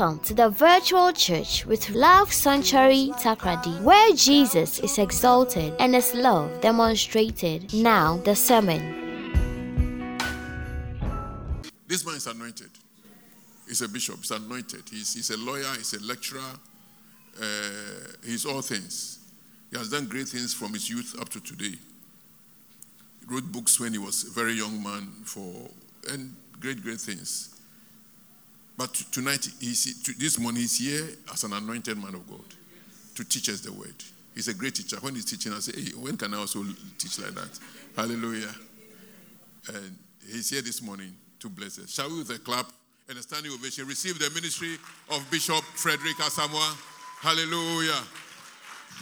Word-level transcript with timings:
Welcome 0.00 0.20
to 0.20 0.32
the 0.32 0.48
virtual 0.48 1.12
church 1.12 1.66
with 1.66 1.90
Love 1.90 2.32
Sanctuary 2.32 3.12
Takoradi, 3.18 3.82
where 3.82 4.14
Jesus 4.14 4.78
is 4.78 4.96
exalted 4.96 5.74
and 5.78 5.94
his 5.94 6.14
love 6.14 6.58
demonstrated. 6.62 7.74
Now, 7.74 8.16
the 8.24 8.34
sermon. 8.34 8.80
This 11.86 12.06
man 12.06 12.14
is 12.14 12.26
anointed. 12.26 12.70
He's 13.68 13.82
a 13.82 13.88
bishop, 13.88 14.16
he's 14.20 14.30
anointed. 14.30 14.84
He's, 14.90 15.12
he's 15.12 15.28
a 15.32 15.36
lawyer, 15.36 15.70
he's 15.76 15.92
a 15.92 16.02
lecturer, 16.02 16.40
uh, 17.38 17.44
he's 18.24 18.46
all 18.46 18.62
things. 18.62 19.18
He 19.70 19.76
has 19.76 19.90
done 19.90 20.06
great 20.06 20.28
things 20.28 20.54
from 20.54 20.72
his 20.72 20.88
youth 20.88 21.14
up 21.20 21.28
to 21.28 21.40
today. 21.40 21.76
He 21.76 23.26
wrote 23.28 23.52
books 23.52 23.78
when 23.78 23.92
he 23.92 23.98
was 23.98 24.24
a 24.24 24.30
very 24.30 24.54
young 24.54 24.82
man 24.82 25.08
for 25.26 25.68
and 26.10 26.34
great, 26.58 26.82
great 26.82 27.02
things. 27.02 27.59
But 28.80 28.94
tonight, 29.12 29.46
he's, 29.60 30.02
this 30.18 30.38
morning, 30.38 30.62
he's 30.62 30.78
here 30.78 31.06
as 31.30 31.44
an 31.44 31.52
anointed 31.52 31.98
man 31.98 32.14
of 32.14 32.26
God 32.26 32.40
to 33.14 33.24
teach 33.24 33.50
us 33.50 33.60
the 33.60 33.70
word. 33.70 33.92
He's 34.34 34.48
a 34.48 34.54
great 34.54 34.74
teacher. 34.74 34.96
When 35.02 35.14
he's 35.14 35.26
teaching, 35.26 35.52
I 35.52 35.58
say, 35.58 35.78
hey, 35.78 35.90
when 36.00 36.16
can 36.16 36.32
I 36.32 36.38
also 36.38 36.64
teach 36.96 37.18
like 37.18 37.34
that? 37.34 37.58
Hallelujah. 37.94 38.48
And 39.68 39.98
he's 40.26 40.48
here 40.48 40.62
this 40.62 40.80
morning 40.80 41.14
to 41.40 41.50
bless 41.50 41.78
us. 41.78 41.90
Shall 41.90 42.08
we, 42.08 42.20
with 42.20 42.30
a 42.30 42.38
clap 42.38 42.72
and 43.10 43.18
a 43.18 43.20
standing 43.20 43.52
ovation, 43.52 43.86
receive 43.86 44.18
the 44.18 44.30
ministry 44.30 44.78
of 45.10 45.30
Bishop 45.30 45.62
Frederick 45.74 46.16
Asamoah? 46.16 46.74
Hallelujah. 47.20 48.00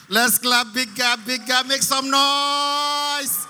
Let's 0.09 0.40
clap 0.40 0.74
bigger, 0.74 1.15
bigger. 1.24 1.62
Make 1.68 1.84
some 1.84 2.10
noise. 2.10 3.46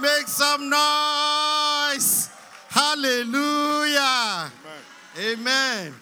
Make 0.00 0.26
some 0.26 0.68
noise. 0.68 2.30
Hallelujah. 2.68 4.50
Amen. 5.18 5.94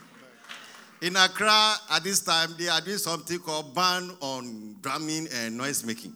In 1.02 1.16
Accra, 1.16 1.74
at 1.90 2.04
this 2.04 2.20
time, 2.20 2.54
they 2.58 2.68
are 2.68 2.80
doing 2.80 2.98
something 2.98 3.38
called 3.38 3.74
ban 3.74 4.10
on 4.20 4.76
drumming 4.80 5.28
and 5.34 5.56
noise 5.56 5.84
making. 5.84 6.12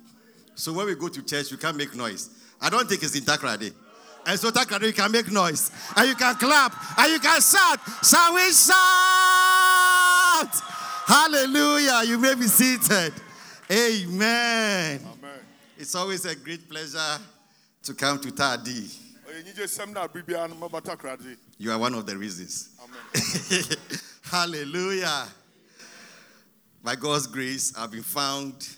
So 0.55 0.73
when 0.73 0.87
we 0.87 0.95
go 0.95 1.09
to 1.09 1.23
church, 1.25 1.51
we 1.51 1.57
can't 1.57 1.77
make 1.77 1.95
noise. 1.97 2.31
I 2.61 2.71
don't 2.71 2.89
think 2.89 3.03
it's 3.03 3.17
in 3.17 3.25
Takoradi. 3.25 3.73
And 4.27 4.39
so 4.39 4.51
Takoradi, 4.51 4.87
you 4.87 4.93
can 4.93 5.11
make 5.11 5.31
noise. 5.31 5.71
And 5.97 6.09
you 6.09 6.15
can 6.15 6.35
clap. 6.37 6.73
And 6.99 7.13
you 7.13 7.19
can 7.19 7.41
shout. 7.41 7.81
Shall 8.05 8.35
we 8.35 8.53
shout? 8.53 8.75
Hallelujah. 11.07 12.03
You 12.07 12.19
may 12.19 12.35
be 12.35 12.47
seated. 12.47 13.13
Amen. 13.71 15.01
Amen. 15.01 15.41
It's 15.79 15.95
always 15.95 16.25
a 16.27 16.37
great 16.37 16.69
pleasure 16.69 17.19
to 17.83 17.95
come 17.95 18.21
to 18.21 18.31
Tadi. 18.31 18.89
You 21.59 21.73
are 21.73 21.79
one 21.79 21.95
of 21.95 22.07
the 22.07 22.17
reasons. 22.17 22.71
Hallelujah. 24.23 25.27
By 26.85 26.95
God's 26.95 27.27
grace, 27.27 27.73
I've 27.77 27.91
been 27.91 28.03
found 28.03 28.69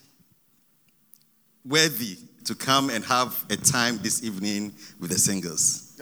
worthy 1.65 2.17
to 2.45 2.55
come 2.55 2.91
and 2.91 3.05
have 3.05 3.45
a 3.51 3.57
time 3.57 3.98
this 4.03 4.23
evening 4.23 4.73
with 5.01 5.11
the 5.11 5.19
singers. 5.19 5.95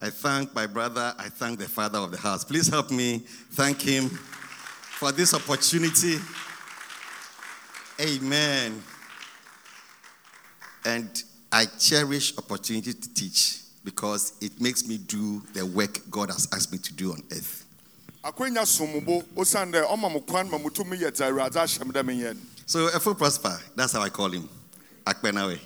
I 0.00 0.10
thank 0.10 0.54
my 0.54 0.66
brother, 0.66 1.14
I 1.18 1.28
thank 1.28 1.58
the 1.58 1.68
father 1.68 1.98
of 1.98 2.10
the 2.10 2.18
house. 2.18 2.44
Please 2.44 2.68
help 2.68 2.90
me 2.90 3.18
thank 3.52 3.82
him 3.82 4.08
for 4.08 5.12
this 5.12 5.34
opportunity. 5.34 6.16
Amen. 8.00 8.82
And 10.86 11.22
I 11.50 11.64
cherish 11.66 12.38
opportunity 12.38 12.92
to 12.92 13.14
teach 13.14 13.58
because 13.84 14.34
it 14.40 14.60
makes 14.60 14.86
me 14.86 14.98
do 14.98 15.42
the 15.52 15.66
work 15.66 15.98
God 16.10 16.30
has 16.30 16.48
asked 16.52 16.70
me 16.72 16.78
to 16.78 16.92
do 16.94 17.10
on 17.12 17.22
earth. 17.32 17.64
So 22.66 22.88
Efo 22.88 23.16
Prosper, 23.16 23.58
that's 23.74 23.92
how 23.92 24.00
I 24.00 24.08
call 24.08 24.30
him. 24.30 24.48
Akpenawe. 25.04 25.58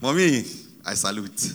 Mommy, 0.00 0.44
I 0.84 0.94
salute. 0.94 1.52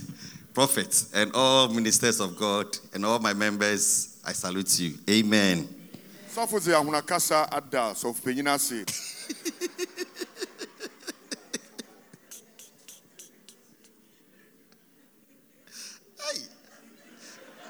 Prophets 0.53 1.11
and 1.13 1.31
all 1.35 1.69
ministers 1.69 2.19
of 2.19 2.35
God 2.37 2.65
and 2.93 3.05
all 3.05 3.19
my 3.19 3.33
members, 3.33 4.19
I 4.25 4.33
salute 4.33 4.79
you. 4.79 4.93
Amen. 5.09 5.67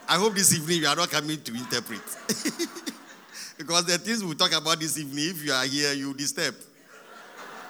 I 0.09 0.15
hope 0.15 0.35
this 0.35 0.55
evening 0.55 0.79
you 0.81 0.87
are 0.87 0.95
not 0.95 1.11
coming 1.11 1.41
to 1.41 1.53
interpret. 1.53 1.99
because 3.57 3.85
the 3.85 3.97
things 3.97 4.23
we 4.23 4.35
talk 4.35 4.53
about 4.53 4.79
this 4.79 4.97
evening, 4.97 5.29
if 5.29 5.43
you 5.43 5.51
are 5.51 5.65
here, 5.65 5.91
you 5.93 6.13
disturb. 6.13 6.55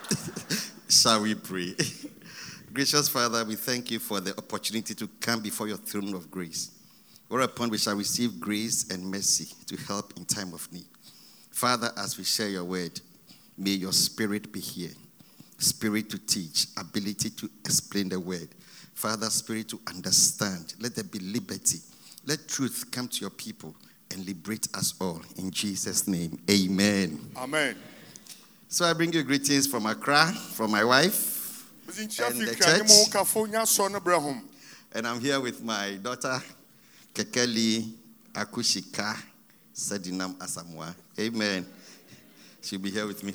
Shall 0.88 1.22
we 1.24 1.34
pray? 1.34 1.74
Gracious 2.74 3.10
Father, 3.10 3.44
we 3.44 3.56
thank 3.56 3.90
you 3.90 3.98
for 3.98 4.20
the 4.20 4.38
opportunity 4.38 4.94
to 4.94 5.08
come 5.20 5.42
before 5.42 5.68
your 5.68 5.78
throne 5.78 6.14
of 6.14 6.30
grace, 6.30 6.72
whereupon 7.28 7.70
we 7.70 7.80
shall 7.80 7.96
receive 7.96 8.40
grace 8.40 8.88
and 8.92 9.04
mercy 9.04 9.52
to 9.66 9.76
help 9.86 10.14
in 10.16 10.24
time 10.24 10.54
of 10.54 10.72
need. 10.72 10.86
Father, 11.50 11.92
as 11.98 12.20
we 12.20 12.24
share 12.24 12.50
your 12.50 12.66
word, 12.66 13.02
may 13.58 13.72
your 13.72 13.94
spirit 13.94 14.52
be 14.52 14.60
here 14.60 14.92
spirit 15.60 16.08
to 16.08 16.20
teach, 16.20 16.68
ability 16.78 17.32
to 17.32 17.50
explain 17.66 18.10
the 18.10 18.20
word. 18.20 18.50
Father, 18.94 19.28
spirit 19.30 19.68
to 19.70 19.80
understand. 19.88 20.76
Let 20.80 20.96
there 20.96 21.04
be 21.04 21.20
liberty 21.20 21.80
let 22.28 22.48
truth 22.48 22.92
come 22.92 23.08
to 23.08 23.22
your 23.22 23.30
people 23.30 23.74
and 24.12 24.26
liberate 24.28 24.68
us 24.76 24.94
all. 25.00 25.22
In 25.38 25.50
Jesus' 25.50 26.08
name, 26.08 26.38
amen. 26.52 27.20
Amen. 27.38 27.76
So 28.68 28.86
I 28.86 28.92
bring 28.92 29.14
you 29.14 29.24
greetings 29.24 29.66
from 29.66 29.86
Accra, 29.86 30.26
from 30.28 30.72
my 30.72 30.84
wife, 30.84 31.66
and 31.88 32.10
the 32.10 32.54
church. 32.54 33.56
And 34.94 35.08
I'm 35.08 35.22
here 35.22 35.40
with 35.40 35.64
my 35.64 35.98
daughter, 36.02 36.42
Kekeli 37.14 37.90
Akushika 38.34 39.16
Sedinam 39.74 40.36
Asamoah. 40.38 40.94
Amen. 41.18 41.66
She'll 42.62 42.80
be 42.80 42.92
here 42.92 43.08
with 43.08 43.24
me. 43.24 43.34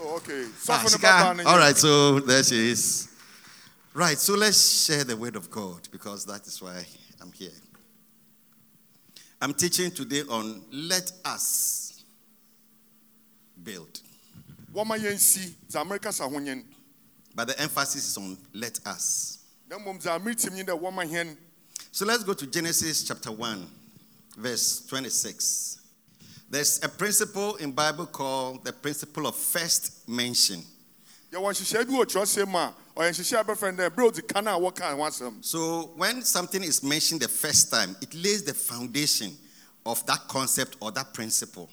Oh, 0.00 0.16
okay. 0.16 0.46
Ah, 0.68 1.34
all 1.44 1.58
right, 1.58 1.76
so 1.76 2.20
there 2.20 2.44
she 2.44 2.70
is. 2.70 3.08
Right, 3.94 4.16
so 4.16 4.34
let's 4.34 4.84
share 4.84 5.02
the 5.02 5.16
word 5.16 5.34
of 5.34 5.50
God 5.50 5.88
because 5.90 6.24
that 6.26 6.46
is 6.46 6.62
why 6.62 6.86
I'm 7.20 7.32
here. 7.32 7.50
I'm 9.40 9.54
teaching 9.54 9.92
today 9.92 10.22
on 10.28 10.62
let 10.72 11.12
us 11.24 12.02
build. 13.62 14.00
What 14.72 14.86
my 14.86 14.96
yen 14.96 15.16
see, 15.18 15.54
the 15.70 15.80
Americas 15.80 16.20
are 16.20 16.34
on 16.34 16.44
yen. 16.44 16.64
But 17.34 17.48
the 17.48 17.60
emphasis 17.60 18.08
is 18.08 18.16
on 18.16 18.36
let 18.52 18.80
us. 18.84 19.44
So 21.92 22.06
let's 22.06 22.24
go 22.24 22.32
to 22.32 22.46
Genesis 22.46 23.04
chapter 23.04 23.30
1, 23.30 23.66
verse 24.36 24.84
26. 24.86 25.80
There's 26.50 26.82
a 26.82 26.88
principle 26.88 27.56
in 27.56 27.70
Bible 27.72 28.06
called 28.06 28.64
the 28.64 28.72
principle 28.72 29.26
of 29.28 29.36
first 29.36 30.08
mention. 30.08 30.62
So 35.42 35.92
when 35.96 36.22
something 36.22 36.62
is 36.62 36.82
mentioned 36.82 37.20
the 37.20 37.28
first 37.28 37.70
time, 37.70 37.94
it 38.00 38.14
lays 38.14 38.44
the 38.44 38.54
foundation 38.54 39.36
of 39.84 40.04
that 40.06 40.26
concept 40.28 40.76
or 40.80 40.90
that 40.92 41.12
principle. 41.12 41.68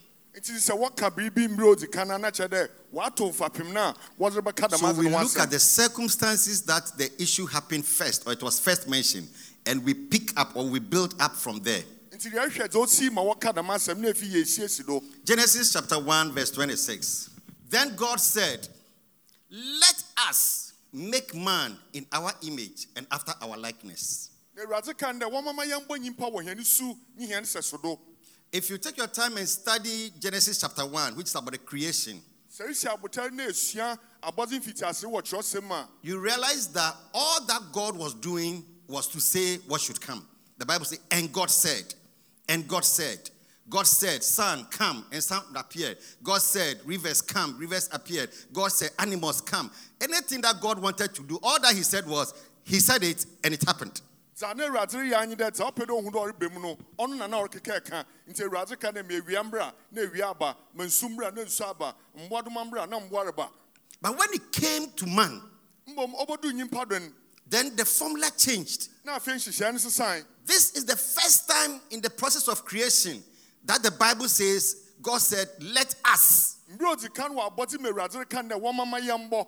So 4.76 4.92
we 4.98 5.08
look 5.08 5.38
at 5.38 5.50
the 5.50 5.58
circumstances 5.58 6.62
that 6.62 6.92
the 6.98 7.10
issue 7.18 7.46
happened 7.46 7.86
first, 7.86 8.26
or 8.26 8.32
it 8.34 8.42
was 8.42 8.60
first 8.60 8.88
mentioned, 8.88 9.28
and 9.64 9.82
we 9.82 9.94
pick 9.94 10.38
up 10.38 10.54
or 10.54 10.64
we 10.64 10.78
build 10.80 11.14
up 11.18 11.32
from 11.32 11.60
there. 11.60 11.82
Genesis 15.24 15.72
chapter 15.72 15.98
1, 15.98 16.32
verse 16.32 16.50
26. 16.50 17.30
Then 17.70 17.96
God 17.96 18.20
said, 18.20 18.68
Let 19.50 20.02
us 20.28 20.72
make 20.92 21.34
man 21.34 21.76
in 21.92 22.06
our 22.12 22.32
image 22.42 22.86
and 22.96 23.06
after 23.10 23.32
our 23.42 23.56
likeness. 23.56 24.30
If 28.52 28.70
you 28.70 28.78
take 28.78 28.96
your 28.96 29.06
time 29.06 29.36
and 29.36 29.48
study 29.48 30.10
Genesis 30.18 30.60
chapter 30.60 30.86
1, 30.86 31.16
which 31.16 31.26
is 31.26 31.34
about 31.34 31.52
the 31.52 31.58
creation, 31.58 32.22
you 36.02 36.18
realize 36.18 36.68
that 36.68 36.94
all 37.12 37.44
that 37.44 37.62
God 37.72 37.96
was 37.96 38.14
doing 38.14 38.64
was 38.88 39.08
to 39.08 39.20
say 39.20 39.58
what 39.68 39.80
should 39.80 40.00
come. 40.00 40.26
The 40.58 40.64
Bible 40.64 40.86
says, 40.86 41.00
and 41.10 41.30
God 41.32 41.50
said, 41.50 41.94
and 42.48 42.66
God 42.66 42.84
said, 42.84 43.30
God 43.68 43.86
said, 43.86 44.22
Sun, 44.22 44.66
come, 44.70 45.04
and 45.10 45.22
sun 45.22 45.42
appeared. 45.56 45.98
God 46.22 46.40
said, 46.40 46.78
Rivers, 46.84 47.20
come, 47.20 47.58
rivers 47.58 47.88
appeared. 47.92 48.30
God 48.52 48.68
said, 48.72 48.90
Animals, 48.98 49.40
come. 49.40 49.70
Anything 50.00 50.40
that 50.42 50.60
God 50.60 50.78
wanted 50.80 51.14
to 51.14 51.22
do, 51.22 51.38
all 51.42 51.60
that 51.60 51.74
He 51.74 51.82
said 51.82 52.06
was, 52.06 52.32
He 52.64 52.78
said 52.78 53.02
it, 53.02 53.26
and 53.44 53.52
it 53.54 53.62
happened. 53.64 54.00
dza 54.36 54.54
na 54.54 54.64
awurade 54.68 54.92
reyɛ 54.92 55.16
anyi 55.22 55.34
dɛ 55.34 55.50
dza 55.50 55.64
ɔpɛ 55.72 55.86
dɛ 55.86 55.92
ohu 55.96 56.10
dɛ 56.10 56.18
ɔrebɛ 56.38 56.52
mu 56.52 56.60
no 56.60 56.78
ɔno 56.98 57.16
na 57.16 57.26
na 57.26 57.38
ɔrekeka 57.42 57.80
ɛka 57.80 58.04
nti 58.28 58.42
awurade 58.44 58.78
ka 58.78 58.92
dɛ 58.92 59.02
ma 59.08 59.14
awia 59.14 59.42
mmra 59.42 59.72
na 59.90 60.02
awia 60.02 60.30
aba 60.30 60.54
ma 60.74 60.84
nsu 60.84 61.08
mmra 61.08 61.34
na 61.34 61.40
nsu 61.42 61.64
aba 61.64 61.94
mmoadoma 62.14 62.70
mmra 62.70 62.86
na 62.86 63.00
mmoa 63.00 63.24
reba 63.24 63.48
But 64.02 64.18
when 64.18 64.28
it 64.34 64.52
came 64.52 64.90
to 64.90 65.06
man, 65.06 65.40
mbom 65.88 66.14
ɔbɛdu 66.26 66.52
nyimpa 66.52 66.86
do 66.86 66.98
then 67.48 67.74
the 67.76 67.86
formula 67.86 68.30
changed. 68.36 68.88
na 69.06 69.18
afei 69.18 69.36
nhyehyɛe 69.36 69.72
no 69.72 69.78
sesae 69.78 70.22
This 70.44 70.72
is 70.76 70.84
the 70.84 70.96
first 70.96 71.48
time 71.48 71.80
in 71.90 72.02
the 72.02 72.10
process 72.10 72.46
of 72.48 72.62
creation 72.62 73.24
that 73.66 73.82
the 73.82 73.90
Bible 73.90 74.28
says 74.28 74.86
God 75.02 75.18
said, 75.18 75.48
Let 75.60 75.94
us. 76.04 76.56
mmerɛ 76.72 76.92
a 76.92 76.96
ɔdzi 76.96 77.14
kan 77.14 77.32
wɔ 77.32 77.52
abɔdze 77.56 77.80
ma 77.80 77.88
awurade 77.90 78.16
reka 78.18 78.42
no 78.42 78.58
dɛ 78.58 78.62
wɔmama 78.62 79.00
yɛmbɔ 79.00 79.46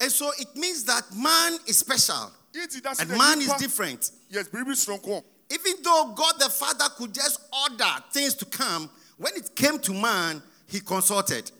And 0.00 0.12
so 0.12 0.30
it 0.38 0.54
means 0.54 0.84
that 0.84 1.04
man 1.14 1.58
is 1.66 1.78
special 1.78 2.30
yɛdi 2.52 2.82
da 2.82 2.92
se 2.92 3.02
and 3.02 3.10
man 3.16 3.40
is 3.40 3.52
different. 3.54 4.10
soronko 4.32 5.24
Even 5.50 5.72
though 5.82 6.12
God 6.14 6.34
the 6.38 6.50
Father 6.50 6.86
could 6.96 7.14
just 7.14 7.40
order 7.52 8.04
things 8.12 8.34
to 8.34 8.44
come, 8.44 8.90
when 9.16 9.34
it 9.36 9.54
came 9.54 9.78
to 9.78 9.92
man, 9.92 10.42
he 10.66 10.80
consulted. 10.80 11.50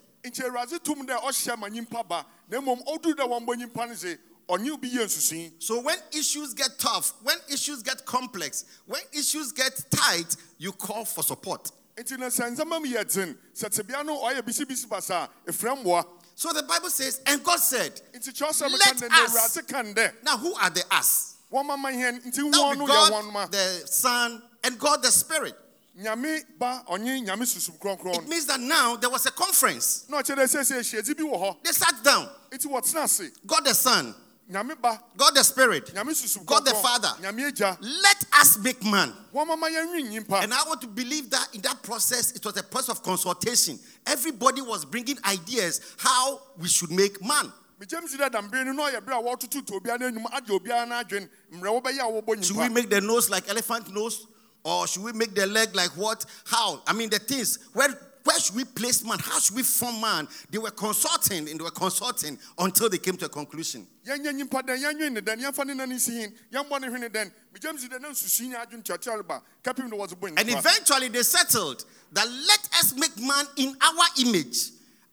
Nti 4.49 4.55
awurade 4.55 4.55
tum 4.55 4.55
dɛ 4.55 4.55
ɔhyɛ 4.55 4.55
ma 4.55 4.55
nyimpa 4.55 4.55
ba 4.55 4.55
na 4.55 4.55
mmom 4.55 4.55
ɔduru 4.55 4.55
dɛ 4.55 4.55
wɔmbɔ 4.55 4.55
nyimpa 4.55 4.55
no 4.55 4.55
se 4.55 4.55
ɔnye 4.55 4.73
obi 4.73 4.91
yɛ 4.91 5.05
nsusui 5.05 5.53
So 5.63 5.81
when 5.81 5.99
issues 6.13 6.55
get 6.55 6.79
tough, 6.79 7.13
when 7.23 7.37
issues 7.51 7.83
get 7.83 8.05
complex, 8.07 8.65
when 8.87 9.03
issues 9.13 9.53
get 9.53 9.85
tight, 9.91 10.37
you 10.59 10.73
call 10.73 11.05
for 11.05 11.23
support. 11.23 11.71
nti 11.97 12.19
na 12.19 12.27
sɛ 12.27 12.55
ndzɛmba 12.57 12.81
mu 12.81 12.87
yɛ 12.87 13.13
den 13.15 13.37
sɛ 13.55 13.69
tebea 13.71 14.05
no 14.05 14.21
ɔyɛ 14.23 14.43
bisibisi 14.43 14.87
basa 14.87 15.29
a 15.47 15.51
ɛfrɛ 15.51 16.05
So 16.39 16.53
the 16.53 16.63
Bible 16.65 16.91
says, 16.91 17.23
and 17.27 17.43
God 17.43 17.59
said, 17.61 17.99
Let 18.13 18.23
ka 18.23 18.31
dɛ 18.31 19.09
na 19.09 19.25
us- 19.25 19.35
awurade 19.57 19.67
kan 19.69 19.95
dɛ 19.95 20.13
now 20.23 20.37
who 20.37 20.55
are 20.55 20.71
the 20.71 20.85
us? 20.91 21.37
wɔmama 21.53 21.93
hɛn 21.93 22.27
nti 22.27 22.51
That 22.53 22.77
would 22.77 22.79
be 22.79 22.87
God 22.87 23.51
the 23.53 23.83
Son 23.87 24.43
and 24.65 24.79
God 24.79 25.03
the 25.03 25.11
Spirit. 25.11 25.55
nyame 25.99 26.43
ba 26.59 26.85
ɔnye 26.91 27.25
nyame 27.27 27.43
susum 27.47 28.15
It 28.23 28.29
means 28.29 28.45
that 28.47 28.61
now 28.61 28.97
there 28.97 29.09
was 29.09 29.25
a 29.25 29.31
conference. 29.31 30.05
na 30.11 30.21
ɔkyerɛ 30.21 30.45
dɛ 30.45 30.61
sɛsɛ 30.61 30.79
hyiadzi 30.81 31.17
bi 31.17 31.23
wɔ 31.23 31.39
hɔ 31.41 31.63
They 31.65 31.73
sat 31.73 32.03
down. 32.05 32.29
nti 32.51 32.67
wɔtena 32.67 33.05
ase 33.05 33.31
God 33.47 33.65
the 33.65 33.75
Son, 33.75 34.15
God 34.51 35.35
the 35.35 35.43
Spirit. 35.43 35.93
God 35.95 36.65
the 36.65 36.75
Father. 36.75 37.09
Let 37.21 38.25
us 38.41 38.59
make 38.59 38.85
man. 38.85 39.13
wɔmama 39.35 39.69
yɛnwe 39.69 40.09
nyimpa 40.09 40.43
And 40.43 40.55
I 40.55 40.63
want 40.67 40.81
to 40.83 40.87
believe 40.87 41.31
that 41.31 41.49
in 41.55 41.61
that 41.63 41.83
process, 41.83 42.33
it 42.33 42.45
was 42.45 42.57
a 42.57 42.63
process 42.63 42.91
of 42.91 43.03
consultation. 43.03 43.79
Everybody 44.07 44.63
was 44.63 44.85
bringing 44.85 45.19
ideas 45.25 45.81
how 45.99 46.41
we 46.59 46.69
should 46.69 46.91
make 46.91 47.21
man. 47.25 47.53
megyam 47.81 48.09
si 48.09 48.17
dɛ 48.17 48.31
dambere 48.31 48.65
no 48.65 48.73
na 48.73 48.89
ɔyɛ 48.91 49.01
berɛ 49.05 49.19
a 49.21 49.23
wɔtoto 49.23 49.67
to 49.67 49.73
obiara 49.75 50.01
no 50.01 50.07
anim 50.07 50.25
agye 50.33 50.59
obiara 50.59 50.89
no 50.89 50.95
adwen 50.95 51.29
mmerɛ 51.53 51.83
wobɛyɛ 51.83 52.01
a 52.01 52.23
wɔbɔ 52.23 52.45
Should 52.45 52.57
we 52.57 52.69
make 52.69 52.89
the 52.89 53.01
nose 53.01 53.29
like 53.29 53.49
elephant 53.49 53.93
nose? 53.93 54.27
Or 54.67 54.85
should 54.89 55.05
we 55.05 55.13
make 55.13 55.33
the 55.33 55.47
leg 55.47 55.77
like 55.77 55.91
what? 55.91 56.27
How? 56.45 56.83
I 56.89 56.93
mean, 56.93 57.09
the 57.09 57.21
things. 57.21 57.61
Where, 57.73 57.87
where 58.27 58.39
should 58.41 58.57
we 58.57 58.65
place 58.65 59.05
man? 59.05 59.19
How 59.21 59.39
should 59.39 59.55
we 59.55 59.63
form 59.63 60.01
man? 60.01 60.29
They 60.51 60.59
were 60.59 60.71
consulting 60.71 61.49
and 61.49 61.61
they 61.61 61.65
were 61.65 61.71
consulting 61.71 62.39
until 62.59 62.89
they 62.89 62.99
came 62.99 63.17
to 63.19 63.27
a 63.27 63.29
conclusion. 63.29 63.87
yɛnyɛ 64.05 64.33
nyimpa 64.35 64.63
dɛn 64.63 64.83
yɛnwe 64.83 65.13
ne 65.13 65.21
dɛn 65.21 65.41
yɛmfa 65.41 65.65
ne 65.67 65.75
nane 65.75 65.99
si 65.99 66.13
hin 66.21 66.35
yɛmbɔ 66.53 66.81
ne 66.81 66.87
hwene 66.89 67.09
dɛn 67.09 67.31
megyam 67.55 67.79
si 67.79 67.89
dɛ 67.89 68.01
na 68.01 68.09
nsusui 68.09 68.49
ne 68.49 68.57
adwen 68.57 68.83
tuatua 68.83 69.17
reba 69.17 69.43
kapem 69.63 69.89
ne 69.89 69.97
wɔdze 69.97 70.15
bɔ 70.15 70.35
And 70.37 70.49
eventually 70.49 71.09
they 71.09 71.23
settled 71.23 71.85
that 72.13 72.27
let 72.29 72.69
us 72.81 72.95
make 72.95 73.17
man 73.19 73.47
in 73.57 73.77
our 73.81 74.07
image, 74.27 74.71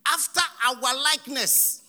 after 0.08 0.42
our 0.66 0.96
likeness. 1.04 1.83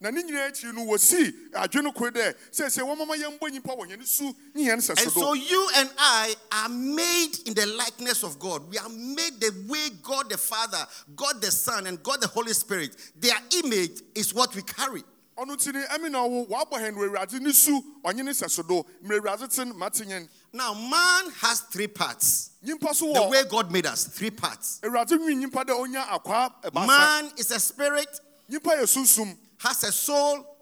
Na 0.00 0.10
ne 0.10 0.22
nyinaa 0.22 0.46
akyiri 0.46 0.72
no 0.74 0.84
wɔsii 0.84 1.32
adwene 1.52 1.92
koro 1.94 2.10
dɛ 2.10 2.34
sɛsɛ 2.52 2.82
wɔmama 2.82 3.16
yɛmbɔ 3.16 3.50
nyimpa 3.50 3.76
wɔ 3.76 3.88
yɛne 3.90 4.06
su 4.06 4.32
ne 4.54 4.66
yɛn 4.66 4.88
And 4.98 5.12
so 5.12 5.32
you 5.34 5.68
and 5.76 5.90
I 5.98 6.34
are 6.52 6.68
made 6.68 7.32
in 7.46 7.54
the 7.54 7.66
likeness 7.66 8.22
of 8.22 8.38
God. 8.38 8.68
We 8.70 8.78
are 8.78 8.88
made 8.88 9.40
the 9.40 9.52
way 9.68 9.90
God 10.02 10.30
the 10.30 10.38
Father, 10.38 10.86
God 11.16 11.40
the 11.42 11.50
Son, 11.50 11.86
and 11.86 12.00
God 12.02 12.20
the 12.20 12.28
Holy 12.28 12.52
Spirit. 12.52 12.94
Their 13.18 13.36
image 13.64 14.00
is 14.14 14.32
what 14.32 14.54
we 14.54 14.62
carry. 14.62 15.02
ɔno 15.36 15.54
nti 15.56 15.72
ne 15.72 15.84
ɛme 15.84 16.10
na 16.10 16.18
ɔwo 16.18 16.48
wɔabɔ 16.48 16.72
hɛn 16.78 16.94
wɔ 16.94 17.08
awurade 17.10 17.40
ne 17.40 17.52
su 17.52 17.80
ɔnye 18.04 18.24
ne 18.24 18.32
sɛsodo 18.32 18.84
mmerɛ 19.04 19.20
awurade 19.20 19.54
te 19.54 19.64
mate 19.64 19.94
yɛn 20.06 20.28
Now, 20.52 20.74
man 20.74 21.30
has 21.40 21.60
three 21.60 21.86
parts. 21.86 22.50
nyimpa 22.64 22.94
so 22.94 23.12
The 23.12 23.28
way 23.28 23.42
God 23.48 23.70
made 23.70 23.86
us, 23.86 24.04
three 24.06 24.30
parts. 24.30 24.80
awurade 24.82 25.10
nwi 25.10 25.34
nyimpa 25.44 25.64
dɛ 25.64 25.74
ɔnya 25.86 26.06
akwaa 26.08 26.52
eh, 26.64 26.70
Man 26.86 27.30
is 27.36 27.50
a 27.52 27.60
spirit, 27.60 28.08
nyimpa 28.50 28.80
yɛ 28.80 28.82
sunsum 28.88 29.36
has 29.58 29.82
a 29.84 29.92
soul, 29.92 30.56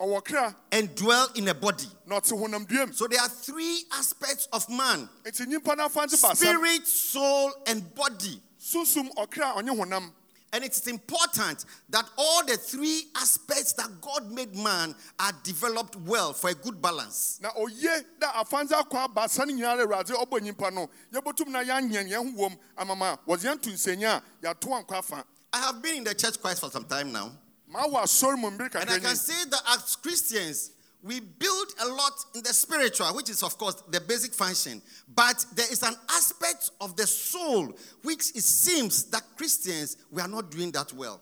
and 0.72 0.94
dwell 0.94 1.28
in 1.34 1.48
a 1.48 1.54
body. 1.54 1.86
na 2.06 2.18
ɔte 2.20 2.32
honam 2.32 2.66
duam 2.66 2.94
So 2.94 3.06
there 3.06 3.20
are 3.20 3.28
three 3.28 3.84
aspects 3.92 4.48
of 4.52 4.68
man. 4.70 5.08
Nti 5.24 5.46
nyimpa 5.46 5.76
no 5.76 5.84
afa 5.84 6.08
spirit, 6.08 6.86
soul, 6.86 7.52
and 7.66 7.94
body. 7.94 8.40
sunsum 8.58 9.08
ɔkra 9.14 9.56
ɔnye 9.56 9.78
honam 9.78 10.10
And 10.52 10.64
it 10.64 10.72
is 10.72 10.86
important 10.86 11.64
that 11.90 12.08
all 12.16 12.46
the 12.46 12.56
three 12.56 13.02
aspects 13.16 13.72
that 13.74 14.00
God 14.00 14.30
made 14.30 14.54
man 14.54 14.94
are 15.18 15.32
developed 15.42 15.96
well 15.96 16.32
for 16.32 16.50
a 16.50 16.54
good 16.54 16.80
balance. 16.80 17.38
na 17.42 17.50
oye 17.58 18.02
dɛ 18.20 18.34
afa 18.34 18.64
nte 18.64 18.72
akɔ 18.72 19.08
abaasa 19.08 19.46
no 19.46 19.52
nyinaa 19.52 19.76
dɛ 19.76 19.86
awurade 19.86 20.10
ɔbɔ 20.12 20.40
nyimpa 20.40 20.72
no 20.72 20.88
yɛbɛtum 21.12 21.48
na 21.48 21.62
yɛanyɛn 21.62 22.08
yɛn 22.08 22.34
ho 22.34 22.42
wom 22.42 22.56
amama 22.78 23.18
wɔdze 23.26 23.44
yɛn 23.44 23.60
to 23.60 23.70
nsɛnya 23.70 24.22
a 24.42 24.46
yɛato 24.46 24.68
ankɔ 24.68 24.92
afa. 24.98 25.24
I 25.52 25.58
have 25.58 25.82
been 25.82 25.96
in 25.98 26.04
the 26.04 26.14
church 26.14 26.40
quite 26.40 26.58
for 26.58 26.70
some 26.70 26.84
time 26.84 27.12
now, 27.12 27.32
maa 27.68 27.86
wɔ 27.86 28.02
asɔre 28.02 28.38
mu 28.38 28.50
mbere 28.50 28.74
and 28.80 28.90
I 28.90 28.98
can 28.98 29.16
say 29.16 29.44
that 29.50 29.62
as 29.68 29.96
Christians, 29.96 30.70
we 31.02 31.20
build 31.20 31.68
a 31.80 31.86
lot 31.86 32.12
in 32.34 32.42
the 32.42 32.52
spiritual, 32.52 33.06
which 33.14 33.30
is, 33.30 33.42
of 33.42 33.56
course, 33.58 33.76
the 33.90 34.00
basic 34.00 34.34
function. 34.34 34.82
But 35.14 35.44
there 35.54 35.70
is 35.70 35.82
an 35.82 35.94
aspect 36.10 36.70
of 36.80 36.96
the 36.96 37.06
soul 37.06 37.76
which 38.02 38.30
it 38.34 38.42
seems 38.42 39.04
that 39.04 39.22
Christians 39.36 39.98
we 40.10 40.20
are 40.20 40.28
not 40.28 40.50
doing 40.50 40.72
that 40.72 40.92
well. 40.92 41.20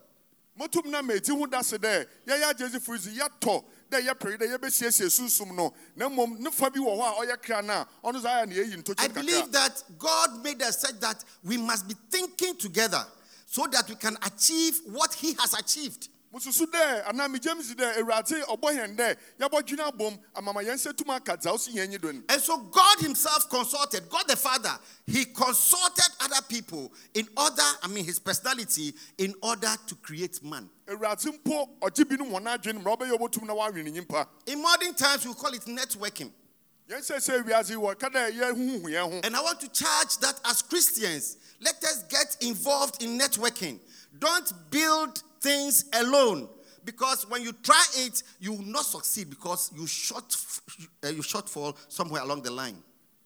motum 0.59 0.87
na 0.87 1.03
meti 1.03 1.33
ho 1.37 1.47
da 1.47 1.63
se 1.63 1.77
dɛ 1.79 2.07
yɛyɛ 2.27 2.55
agyesifo 2.55 2.93
yi 2.93 2.99
so 2.99 3.11
yɛtɔ 3.11 3.65
dɛ 3.91 4.07
yɛpere 4.07 4.39
dɛ 4.39 4.57
yɛbɛsiesie 4.57 5.11
sunsum 5.11 5.53
no 5.55 5.75
na 5.97 6.09
mmom 6.09 6.39
ne 6.39 6.51
fa 6.51 6.71
bi 6.71 6.79
wɔ 6.79 6.97
hɔ 6.97 7.03
a 7.03 7.27
ɔyɛ 7.27 7.43
kra 7.43 7.63
no 7.63 7.73
a 7.73 7.87
ɔno 8.05 8.23
saa 8.23 8.45
yɛ 8.45 8.49
ne 8.49 8.55
yɛyi 8.55 8.95
I 8.99 9.09
believe 9.09 9.51
that 9.51 9.83
God 9.99 10.45
made 10.45 10.63
us 10.63 10.81
such 10.81 11.01
that 11.01 11.25
we 11.43 11.57
must 11.57 11.89
be 11.89 11.95
thinking 12.09 12.57
together 12.57 13.05
so 13.47 13.67
that 13.67 13.89
we 13.89 13.97
can 13.97 14.17
achieve 14.23 14.79
what 14.87 15.13
He 15.15 15.35
has 15.35 15.55
achieved. 15.55 16.09
Mususu 16.35 16.67
dɛ 16.67 17.05
anaa 17.07 17.63
si 17.63 17.75
dɛ 17.75 17.97
awurade 17.99 18.43
ɔbɔ 18.47 18.69
yɛn 18.75 18.97
dɛ 18.97 19.79
abom 19.87 20.19
amama 20.35 20.61
yɛn 20.63 20.75
nsa 20.75 20.97
tum 20.97 21.11
aka 21.11 21.37
dza 21.37 21.53
wosi 21.53 21.73
yɛn 21.75 21.89
nyi 21.89 22.25
And 22.29 22.43
so 22.43 22.57
God 22.59 22.99
Himself 22.99 23.49
consulted, 23.49 24.09
God 24.11 24.25
the 24.27 24.35
Father, 24.35 24.77
He 25.07 25.27
consulted 25.27 26.09
other 26.21 26.43
people 26.49 26.93
in 27.15 27.29
order, 27.37 27.63
I 27.83 27.87
mean, 27.89 28.05
His 28.05 28.19
personality, 28.19 28.93
in 29.17 29.35
order 29.43 29.73
to 29.87 29.95
create 29.97 30.43
man. 30.43 30.69
awurade 30.89 31.25
mpo 31.39 31.69
ɔgye 31.81 32.05
wɔn 32.05 32.59
adwene 32.59 32.83
mmara 32.83 32.97
ɔbɛyɛ 32.99 33.19
ɔbɛtum 33.19 33.43
na 33.45 33.55
nyimpa 33.55 34.27
In 34.47 34.61
modern 34.61 34.95
times, 34.95 35.25
we 35.27 35.35
call 35.35 35.55
it 35.55 35.65
networking. 35.67 36.33
yɛn 36.89 36.99
sɛ 36.99 37.17
sɛ 37.19 37.45
wiase 37.45 37.77
wɔka 37.77 38.11
dɛ 38.13 38.33
yɛhuhu 38.33 38.83
yɛn 38.83 39.13
ho 39.13 39.21
And 39.23 39.37
I 39.37 39.41
want 39.41 39.61
to 39.61 39.69
charge 39.69 40.19
that 40.19 40.41
as 40.45 40.63
Christians, 40.63 41.37
let 41.61 41.77
us 41.85 42.03
get 42.09 42.37
involved 42.41 43.03
in 43.05 43.17
networking. 43.17 43.79
Don't 44.19 44.53
build 44.71 45.23
things 45.45 45.85
alone. 45.93 46.49
Because 46.85 47.29
when 47.31 47.43
you 47.43 47.53
try 47.53 47.85
it, 47.99 48.23
you 48.41 48.53
will 48.53 48.65
not 48.65 48.85
succeed 48.85 49.31
because 49.31 49.71
you 49.75 49.87
short 49.87 50.37
uh, 51.05 51.09
you 51.09 51.23
shortfall 51.23 51.77
somewhere 51.89 52.23
along 52.23 52.43
the 52.43 52.51
line. 52.51 52.77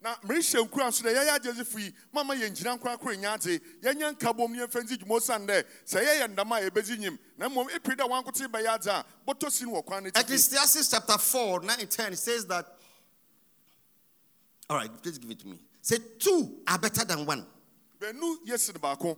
na 0.01 0.15
merehyɛ 0.23 0.63
nkura 0.63 0.89
nso 0.89 1.03
dɛ 1.03 1.11
yɛyɛ 1.11 1.39
agyesifo 1.39 1.79
yi 1.81 1.93
mama 2.13 2.35
yɛngyina 2.35 2.79
nkorakora 2.79 3.17
nya 3.19 3.35
adze 3.35 3.59
yɛnyɛ 3.83 4.13
nka 4.15 4.37
bom 4.37 4.53
ne 4.53 4.61
yɛmfa 4.61 4.85
nsi 4.85 4.97
dwuma 4.97 5.17
osiane 5.19 5.47
dɛ 5.47 5.65
sɛ 5.85 5.99
yɛyɛ 6.07 6.29
ndama 6.35 6.57
a 6.63 6.71
yɛbɛdzi 6.71 6.99
nyim 6.99 7.19
na 7.37 7.49
mmom 7.49 7.67
ɛpiri 7.69 7.97
dɛ 7.97 8.09
wankote 8.09 8.47
bɛyɛ 8.47 8.79
adze 8.79 8.87
a 8.87 9.05
bɔtɔ 9.27 9.51
si 9.51 9.65
no 9.65 9.73
wɔ 9.73 9.85
kwan 9.85 10.05
no 10.05 10.11
Ecclesiastes 10.15 10.89
chapter 10.89 11.19
4, 11.19 11.63
9 11.63 11.87
10, 11.89 12.15
says 12.17 12.47
that. 12.47 12.65
All 14.71 14.77
right, 14.77 15.03
please 15.03 15.19
give 15.19 15.33
it 15.33 15.41
to 15.41 15.49
me. 15.49 15.59
Say 15.83 15.97
two 16.21 16.61
are 16.69 16.79
better 16.79 17.05
than 17.05 17.27
one 17.27 17.45
bɛnu 18.01 18.37
yɛ 18.47 18.57
sene 18.57 18.79
baako 18.79 19.17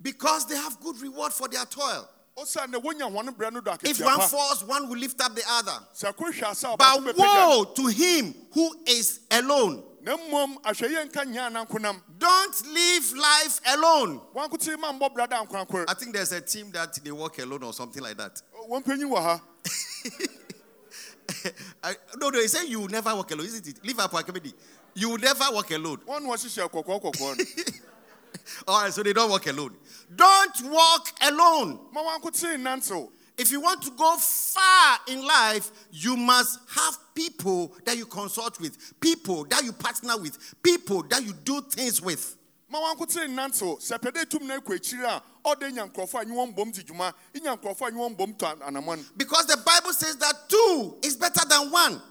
because 0.00 0.46
they 0.46 0.56
have 0.56 0.80
good 0.80 0.98
reward 1.02 1.34
for 1.34 1.48
their 1.48 1.66
toil. 1.66 2.08
Osiane 2.42 2.72
dɛ 2.74 2.82
wonya 2.82 3.10
hɔne 3.10 3.34
berɛ 3.36 3.52
no 3.52 3.60
do 3.60 3.72
If 3.82 4.00
one 4.00 4.20
falls, 4.20 4.64
one 4.64 4.88
will 4.88 4.98
lift 4.98 5.20
up 5.20 5.34
the 5.34 5.42
other. 5.48 5.78
sɛ 5.94 6.14
koro 6.16 6.30
hwɛ 6.32 6.78
But 6.78 7.16
woe 7.16 7.64
to 7.64 7.86
him 7.86 8.34
who 8.52 8.76
is 8.86 9.20
alone. 9.30 9.84
na 10.02 10.16
mmom 10.16 10.60
ahwɛyɛ 10.62 11.10
nka 11.10 11.24
nyaa 11.26 11.50
nankonam 11.52 12.00
Don't 12.18 12.66
live 12.72 13.12
life 13.16 13.60
alone. 13.66 14.20
wankote 14.34 14.78
ma 14.78 14.92
mbɔ 14.92 15.14
brada 15.14 15.46
ankorankor 15.46 15.84
I 15.88 15.94
think 15.94 16.14
there's 16.14 16.32
a 16.32 16.40
team 16.40 16.70
that 16.72 16.94
they 17.02 17.10
walk 17.10 17.38
alone 17.38 17.62
or 17.64 17.72
something 17.72 18.02
like 18.02 18.16
that. 18.16 18.40
ha 18.70 19.40
I, 21.84 21.94
no, 22.18 22.30
no, 22.30 22.40
he 22.40 22.48
said 22.48 22.64
you 22.64 22.80
will 22.80 22.88
never 22.88 23.14
walk 23.14 23.30
alone, 23.32 23.44
isn't 23.46 23.66
it? 23.68 23.84
Liverpool 23.84 24.18
Academy. 24.18 24.52
You 24.94 25.10
will 25.10 25.18
never 25.18 25.44
walk 25.52 25.70
alone. 25.70 25.98
wɔne 28.28 28.34
wɔhyehyɛ 28.34 28.64
kɔkɔɔ 28.64 28.64
kɔkɔɔ 28.64 28.66
no 28.66 28.72
All 28.72 28.82
right, 28.82 28.92
so 28.92 29.02
they 29.02 29.12
don't 29.12 29.30
walk 29.30 29.46
alone. 29.46 29.76
Don't 30.14 30.60
walk 30.64 31.08
alone. 31.22 31.78
ma 31.92 32.02
wankote 32.02 32.56
nantew 32.58 33.10
If 33.36 33.52
you 33.52 33.60
want 33.60 33.82
to 33.82 33.90
go 33.92 34.16
far 34.16 34.98
in 35.06 35.24
life, 35.24 35.70
you 35.92 36.16
must 36.16 36.58
have 36.74 36.98
people 37.14 37.72
that 37.84 37.96
you 37.96 38.04
consult 38.06 38.58
with, 38.60 38.94
people 39.00 39.44
that 39.44 39.62
you 39.64 39.72
partner 39.72 40.16
with, 40.18 40.54
people 40.62 41.02
that 41.04 41.22
you 41.22 41.32
do 41.44 41.60
things 41.62 42.02
with. 42.02 42.36
ma 42.70 42.78
wankotere 42.80 43.28
nnantew 43.28 43.78
sɛ 43.80 43.98
pɛ 43.98 44.10
dɛ 44.12 44.28
tum 44.28 44.46
na 44.46 44.58
akɔ 44.58 44.76
akyiri 44.76 45.04
a 45.06 45.22
ɔde 45.48 45.72
nya 45.72 45.86
nkurɔfoɔ 45.88 46.20
a 46.20 46.24
nye 46.26 46.34
wɔn 46.36 46.54
bom 46.54 46.70
di 46.70 46.82
dwuma 46.82 47.14
nya 47.34 47.56
nkurɔfoɔ 47.56 47.88
a 47.88 47.90
nye 47.90 47.98
wɔn 47.98 48.16
bom 48.16 48.34
tɔ 48.34 49.16
Because 49.16 49.46
the 49.46 49.56
Bible 49.56 49.92
says 49.94 50.16
that 50.16 50.48
two 50.50 50.98
is 51.02 51.16
better 51.16 51.46
than 51.48 51.70
one. 51.70 52.02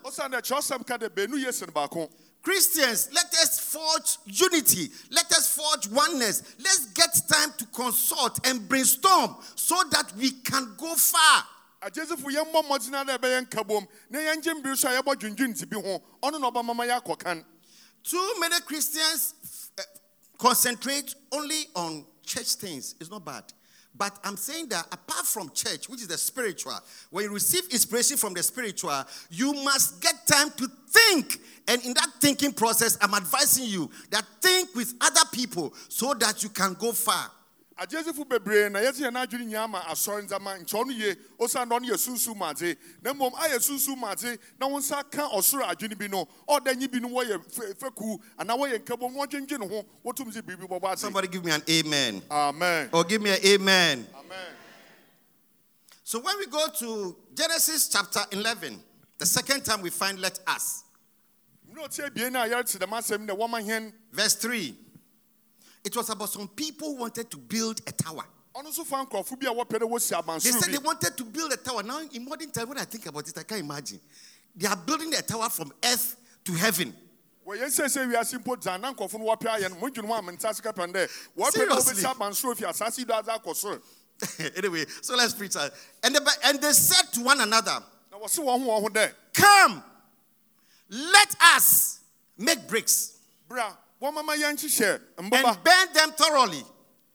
Ɔsan 2.47 2.75
dɛ 2.75 2.87
kyerɛwsɛm 2.87 3.07
ka 3.07 3.07
dɛ 3.07 3.07
beenu 3.07 3.07
yɛ 3.07 3.07
sen 3.07 3.07
baako 3.07 3.07
Christians, 3.07 3.09
let 3.13 3.33
us 3.33 3.59
forge 3.59 4.17
unity. 4.25 4.89
Let 5.11 5.31
us 5.33 5.55
forge 5.55 5.87
oneness. 5.89 6.43
Let's 6.59 6.85
get 6.93 7.13
time 7.27 7.51
to 7.57 7.65
consult 7.67 8.47
and 8.47 8.67
brainstorm 8.69 9.35
so 9.55 9.75
that 9.91 10.13
we 10.15 10.31
can 10.31 10.75
go 10.77 10.95
far. 10.95 11.43
agyesifo 11.81 12.31
yɛn 12.31 12.45
mmɔ 12.51 12.63
mmɔden 12.63 12.91
na 12.91 13.17
ɛbɛyɛ 13.17 13.47
nkabom 13.47 13.87
na 14.09 14.19
yɛn 14.19 14.41
gye 14.41 14.53
mbiri 14.53 14.77
so 14.77 14.89
a 14.89 15.01
yɛbɔ 15.01 15.15
dwendwen 15.15 15.69
bi 15.69 15.75
ho 15.81 16.01
ɔno 16.23 16.39
na 16.39 16.49
ɔbɛma 16.49 16.75
ma 16.75 16.83
yɛ 16.85 17.01
akɔ 17.01 17.43
Too 18.03 18.33
many 18.39 18.61
Christians 18.61 19.33
uh, 19.77 19.83
concentrate 20.37 21.13
only 21.33 21.67
on 21.75 22.05
church 22.23 22.55
things. 22.55 22.95
It's 23.01 23.09
not 23.11 23.25
bad. 23.25 23.43
But 23.97 24.17
I'm 24.23 24.37
saying 24.37 24.69
that 24.69 24.85
apart 24.91 25.25
from 25.25 25.49
church, 25.53 25.89
which 25.89 26.01
is 26.01 26.07
the 26.07 26.17
spiritual, 26.17 26.77
when 27.09 27.25
you 27.25 27.33
receive 27.33 27.63
inspiration 27.71 28.17
from 28.17 28.33
the 28.33 28.43
spiritual, 28.43 29.03
you 29.29 29.53
must 29.53 30.01
get 30.01 30.27
time 30.27 30.51
to 30.57 30.69
think. 30.87 31.39
And 31.67 31.83
in 31.83 31.93
that 31.93 32.09
thinking 32.19 32.53
process, 32.53 32.97
I'm 33.01 33.13
advising 33.13 33.65
you 33.65 33.89
that 34.11 34.25
think 34.41 34.75
with 34.75 34.93
other 35.01 35.27
people 35.31 35.73
so 35.89 36.13
that 36.13 36.43
you 36.43 36.49
can 36.49 36.73
go 36.73 36.91
far. 36.91 37.31
Agyesifo 37.77 38.25
bebree 38.27 38.69
na 38.69 38.79
yɛte 38.79 39.01
yɛn 39.05 39.15
adwene 39.17 39.45
nyinaa 39.45 39.69
ma 39.69 39.79
asɔre 39.81 40.23
ndzama 40.23 40.57
nkyɛw 40.59 40.85
no 40.85 40.91
yie 40.93 41.15
ɔsan 41.39 41.69
dɛ 41.69 41.77
ɔno 41.79 41.85
yɛ 41.89 41.97
sunsun 41.97 42.35
mu 42.37 42.45
adze 42.45 42.75
na 43.01 43.13
mmom 43.13 43.31
ayɛ 43.33 43.59
sunsun 43.61 43.97
mu 43.97 44.07
adze 44.07 44.37
na 44.59 44.67
wɔn 44.67 44.79
nsa 44.81 45.03
ka 45.11 45.29
ɔsoro 45.29 45.63
adwene 45.63 45.97
bi 45.97 46.07
no 46.07 46.27
ɔda 46.49 46.75
nyi 46.75 46.87
bi 46.87 46.99
no 46.99 47.09
wɔyɛ 47.09 47.37
fɛku 47.77 48.19
anaa 48.39 48.57
wɔyɛ 48.57 48.79
nkabom 48.83 49.13
na 49.13 49.25
wɔdwendwen 49.25 49.69
ho 49.69 49.85
wɔtum 50.05 50.33
sɛ 50.33 50.41
biribi 50.41 50.67
bɔbɔ 50.67 50.93
ase 50.93 51.01
Somebody 51.01 51.27
give 51.27 51.45
me 51.45 51.51
an 51.51 51.61
amen. 51.69 52.21
amen. 52.31 52.89
Or 52.91 53.03
give 53.03 53.21
me 53.21 53.29
an 53.29 53.39
amen. 53.45 54.07
amen. 54.17 54.37
So 56.03 56.19
when 56.19 56.37
we 56.39 56.47
go 56.47 56.65
to 56.79 57.15
Genesis 57.35 57.89
chapter 57.89 58.21
11, 58.31 58.79
the 59.17 59.25
second 59.25 59.63
time 59.65 59.81
we 59.81 59.89
find 59.91 60.19
let 60.19 60.39
us, 60.47 60.83
mmerɛ 61.71 61.85
ɔte 61.87 62.09
abien 62.09 62.31
no 62.31 62.41
a 62.41 62.47
yɛrete 62.47 62.77
dɛm 62.79 62.89
asɛm 62.97 63.27
dɛ 63.27 63.37
wɔma 63.37 63.61
hɛn 63.63 63.93
verse 64.11 64.35
3, 64.35 64.75
it 65.83 65.95
was 65.95 66.09
about 66.09 66.29
some 66.29 66.47
people 66.47 66.89
who 66.89 67.01
wanted 67.01 67.29
to 67.31 67.37
build 67.37 67.81
a 67.87 67.91
tower. 67.91 68.25
ɔno 68.55 68.67
nso 68.69 68.85
fa 68.85 69.05
nkurɔfo 69.05 69.39
bi 69.39 69.47
a 69.47 69.53
wɔpɛ 69.53 69.79
dɛ 69.79 69.89
wɔsi 69.89 70.43
They 70.43 70.51
said 70.51 70.71
they 70.73 70.77
wanted 70.77 71.15
to 71.15 71.23
build 71.25 71.53
a 71.53 71.57
tower. 71.57 71.83
Now, 71.83 71.99
in 72.11 72.25
modern 72.25 72.51
time, 72.51 72.69
when 72.69 72.77
I 72.77 72.85
think 72.85 73.05
about 73.05 73.27
it, 73.27 73.37
I 73.37 73.43
can't 73.43 73.61
imagine. 73.61 73.99
They 74.55 74.67
are 74.67 74.75
building 74.75 75.13
a 75.13 75.21
tower 75.21 75.49
from 75.49 75.71
earth 75.83 76.15
to 76.45 76.53
heaven. 76.53 76.95
wɔyɛ 77.47 77.65
nsɛsɛ 77.65 78.11
wiase 78.11 78.43
mpo 78.43 78.57
dza 78.57 78.79
na 78.79 78.93
nkurɔfo 78.93 79.19
no 79.19 79.25
wɔpɛ 79.25 79.59
ayɛ 79.59 79.69
no 79.69 79.75
modwene 79.77 80.05
ho 80.07 80.13
a 80.15 80.21
mente 80.21 80.43
ase 80.45 80.59
kapɛn 80.59 80.91
dɛ 80.93 81.09
wɔpɛ 81.37 81.49
dɛ 81.49 81.53
Seriously? 81.53 81.93
wɔbɛsi 82.03 82.13
abansoro 82.15 82.57
fi 82.57 82.65
asase 82.65 82.97
yi 82.99 83.05
do 83.05 83.13
adze 83.13 83.27
akɔ 83.29 83.55
soro 83.55 83.81
anyway, 84.57 84.83
so 85.01 85.15
let's 85.15 85.33
preach. 85.35 85.55
And, 86.03 86.15
the, 86.15 86.21
Bi- 86.21 86.31
and 86.45 86.59
they 86.59 86.73
said 86.73 87.13
to 87.13 87.21
one 87.21 87.39
another, 87.39 87.83
na 88.11 88.17
wɔse 88.17 88.39
wɔn 88.39 88.63
ho 88.63 88.67
wɔn 88.67 88.81
ho 88.81 88.87
dɛ 88.89 89.13
Come, 89.33 89.83
let 90.89 91.35
us 91.55 91.99
make 92.37 92.67
bricks 92.67 93.13
yɛnkyehyɛ 93.49 93.75
and 94.01 95.29
burn 95.63 95.93
them 95.93 96.11
thoroughly. 96.11 96.63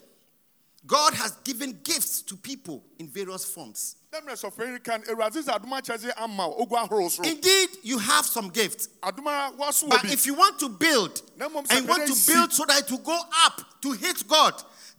God 0.86 1.14
has 1.14 1.32
given 1.42 1.80
gifts 1.82 2.22
to 2.22 2.36
people 2.36 2.84
in 2.98 3.08
various 3.08 3.44
forms. 3.44 3.96
dɛ 4.12 4.22
mmerɛ 4.22 4.36
sɔfo 4.36 4.72
yi 4.72 4.78
ka 4.78 4.96
no 4.98 5.04
awurade 5.14 5.32
dze 5.32 5.48
adom 5.48 5.72
akyɛdze 5.72 6.12
ama 6.16 6.48
wo 6.48 6.64
ogu 6.64 6.76
ahorow 6.76 7.08
so 7.10 7.22
Indeed, 7.22 7.70
you 7.82 7.98
have 7.98 8.24
some 8.24 8.50
gifts. 8.50 8.88
adom 9.02 9.26
a 9.26 9.52
wɔaso 9.56 9.84
wɔ 9.84 9.90
But 9.90 10.04
if 10.12 10.26
you 10.26 10.34
want 10.34 10.58
to 10.60 10.68
build 10.68 11.22
and 11.40 11.50
you 11.50 11.86
want 11.86 12.06
to 12.06 12.32
build 12.32 12.52
so 12.52 12.64
that 12.66 12.82
it 12.82 12.90
will 12.90 12.98
go 12.98 13.18
up 13.44 13.60
to 13.82 13.92
hit 13.92 14.26
God, 14.28 14.54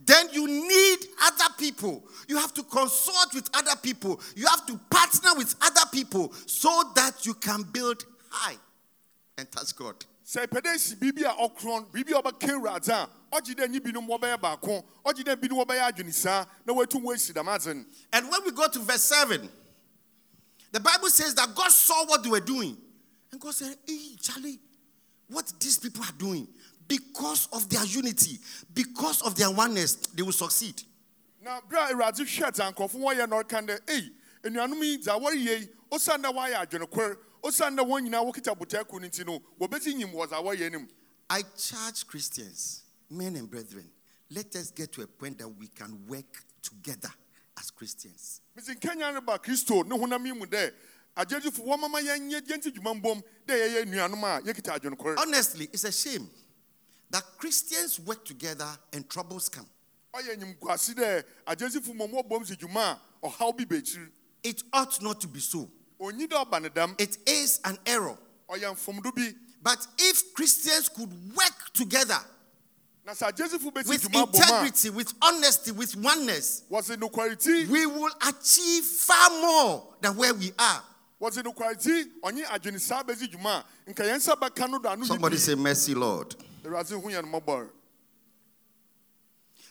then 0.06 0.28
you 0.32 0.46
need 0.48 1.00
other 1.24 1.54
people. 1.58 2.04
You 2.28 2.38
have 2.38 2.54
to 2.54 2.64
consult 2.64 3.34
with 3.34 3.50
other 3.54 3.76
people. 3.82 4.20
You 4.36 4.46
have 4.48 4.66
to 4.68 4.78
partner 4.90 5.34
with 5.36 5.56
other 5.62 5.86
people 5.92 6.32
so 6.46 6.84
that 6.96 7.26
you 7.26 7.34
can 7.34 7.64
build 7.64 8.06
high 8.30 8.58
and 9.38 9.50
touch 9.52 9.76
God. 9.76 9.96
Sɛ 10.28 10.46
pɛ 10.48 10.60
dɛ 10.62 10.78
si 10.78 10.96
biribi 10.96 11.24
a 11.24 11.34
ɔkorɔn 11.48 11.90
biribi 11.90 12.12
a 12.12 12.22
ɔbɛka 12.22 12.50
awurade 12.52 12.90
a 12.90 13.10
ɔgye 13.32 13.56
dɛ 13.56 13.70
nyi 13.70 13.80
binom 13.80 14.06
wɔbɛyɛ 14.08 14.42
baako 14.42 14.84
ɔgye 15.06 15.24
dɛ 15.24 15.36
binom 15.38 15.66
wɔbɛyɛ 15.66 16.48
na 16.66 16.74
wɔatum 16.74 17.02
wɔasi 17.02 17.32
dɛm 17.32 17.48
adze 17.48 17.74
no 17.74 17.86
And 18.12 18.30
when 18.30 18.44
we 18.44 18.52
go 18.52 18.68
to 18.68 18.80
verse 18.80 19.04
7, 19.04 19.50
the 20.74 20.80
Bible 20.82 21.08
says 21.08 21.34
that 21.36 21.56
God 21.56 21.72
saw 21.72 22.06
what 22.08 22.24
they 22.24 22.30
were 22.30 22.42
doing. 22.42 22.78
And 23.32 23.40
God 23.40 23.54
said, 23.56 23.74
Hey, 23.88 24.18
Charlie, 24.22 24.60
what 25.30 25.52
these 25.62 25.80
people 25.80 26.04
are 26.04 26.18
doing, 26.18 26.46
because 26.90 27.48
of 27.54 27.70
their 27.70 27.86
unity, 27.86 28.38
because 28.74 29.22
of 29.22 29.36
their 29.36 29.50
oneness, 29.50 29.96
they 29.96 30.24
will 30.24 30.34
succeed. 30.34 30.82
na 31.42 31.62
berɛ 31.62 31.92
a 31.92 31.94
awurade 31.94 32.20
hwɛ 32.20 32.52
dza 32.52 32.74
nkurɔfo 32.74 32.98
wɔyɛ 33.00 33.30
na 33.30 33.42
ɔka 33.42 33.66
dɛ 33.66 33.80
ei 33.90 34.12
anuanom 34.44 34.84
yi 34.84 34.98
dza 34.98 35.12
wɔreyɛ 35.18 35.60
yi 35.62 35.70
osiane 35.90 36.24
dɛ 36.24 36.34
wɔayɛ 36.36 36.68
adwenekor 36.68 37.18
osiane 37.48 37.78
wɔn 37.82 38.04
nyinaa 38.10 38.24
wɔkita 38.26 38.56
botaku 38.58 39.00
no 39.00 39.08
nti 39.08 39.26
no 39.26 39.40
wɔbɛsi 39.60 39.94
nyim 39.96 40.12
wɔ 40.14 40.28
dza 40.28 40.38
wɔyɛ 40.44 40.72
no 40.72 40.88
I 41.30 41.42
charge 41.58 42.08
Christians, 42.08 42.84
men 43.10 43.36
and 43.36 43.50
brethren, 43.50 43.90
let 44.30 44.56
us 44.56 44.72
get 44.72 44.94
to 44.94 45.02
a 45.02 45.08
point 45.08 45.38
that 45.40 45.48
we 45.50 45.68
can 45.68 46.06
work 46.08 46.44
together 46.62 47.10
as 47.60 47.70
Christians. 47.72 48.42
mesi 48.56 48.76
nkanya 48.76 49.14
no 49.14 49.22
ba 49.22 49.38
kristo 49.40 49.86
ne 49.86 49.98
honam 49.98 50.26
yi 50.26 50.34
mu 50.34 50.46
dɛ 50.46 50.72
agyegyefo 51.16 51.66
wɔmama 51.66 52.02
yɛnyɛ 52.02 52.42
yɛnti 52.48 52.72
dwuma 52.74 52.94
mbom 53.02 53.22
dɛ 53.48 53.54
yɛyɛ 53.56 53.84
anuanom 53.86 54.24
a 54.24 54.42
yɛkita 54.42 54.78
adwenekor 54.80 55.18
Honestly, 55.18 55.70
it's 55.74 55.84
a 55.86 55.92
shame 55.92 56.30
that 57.10 57.24
Christians 57.38 58.00
work 58.00 58.24
together 58.26 58.68
and 58.94 59.10
troubles 59.10 59.50
come. 59.50 59.68
ɔyɛ 60.14 60.38
nyimguase 60.38 60.94
dɛ 60.94 61.24
agyegyefo 61.46 61.94
mmom 61.94 62.12
wɔbom 62.14 62.46
si 62.46 62.56
dwuma 62.56 63.00
a 63.24 63.28
ɔhaw 63.28 63.56
bi 63.58 63.64
bɛkyiri 63.66 64.12
It 64.44 64.64
ought 64.72 65.02
not 65.02 65.20
to 65.22 65.28
be 65.28 65.40
so. 65.42 65.70
Ɔnyi 66.00 66.28
dɛ 66.28 66.46
ɔba 66.46 66.62
ne 66.62 66.70
dam 66.70 66.96
It 66.98 67.18
is 67.28 67.60
an 67.64 67.78
error. 67.86 68.18
ɔyɛ 68.50 68.76
mfomdo 68.76 69.14
bi 69.16 69.34
But 69.62 69.86
if 69.98 70.34
Christians 70.34 70.90
could 70.90 71.12
work 71.36 71.74
together 71.74 72.20
na 73.06 73.14
sɛ 73.14 73.32
agyegyefo 73.32 73.72
bɛsi 73.74 73.88
with 73.90 74.04
dwuma 74.04 74.12
bom 74.12 74.24
a 74.24 74.38
integrity, 74.38 74.90
with 74.90 75.14
honesty, 75.22 75.72
with 75.72 75.96
oneness, 75.96 76.64
we 76.70 77.86
will 77.86 78.12
achieve 78.28 78.84
far 78.84 79.30
more 79.42 79.94
than 80.02 80.16
where 80.16 80.34
we 80.34 80.52
are. 80.60 80.84
wɔse 81.22 81.42
nokwareti 81.42 82.04
ɔnye 82.24 82.44
adwenesaa 82.46 83.04
bɛsi 83.06 83.28
dwuma 83.34 83.64
a 83.88 83.90
nka 83.92 84.04
yɛn 84.04 84.18
nsa 84.18 84.36
bɛka 84.36 84.70
no 84.70 84.80
do 84.80 84.88
ano 84.90 85.06
Somebody 85.06 85.38
say, 85.38 85.56
Mercy, 85.56 85.96
Lord. 85.96 86.36
awurade 86.64 86.90
hu 86.90 87.10
yɛn 87.10 87.24
mmɔbɔre 87.32 87.70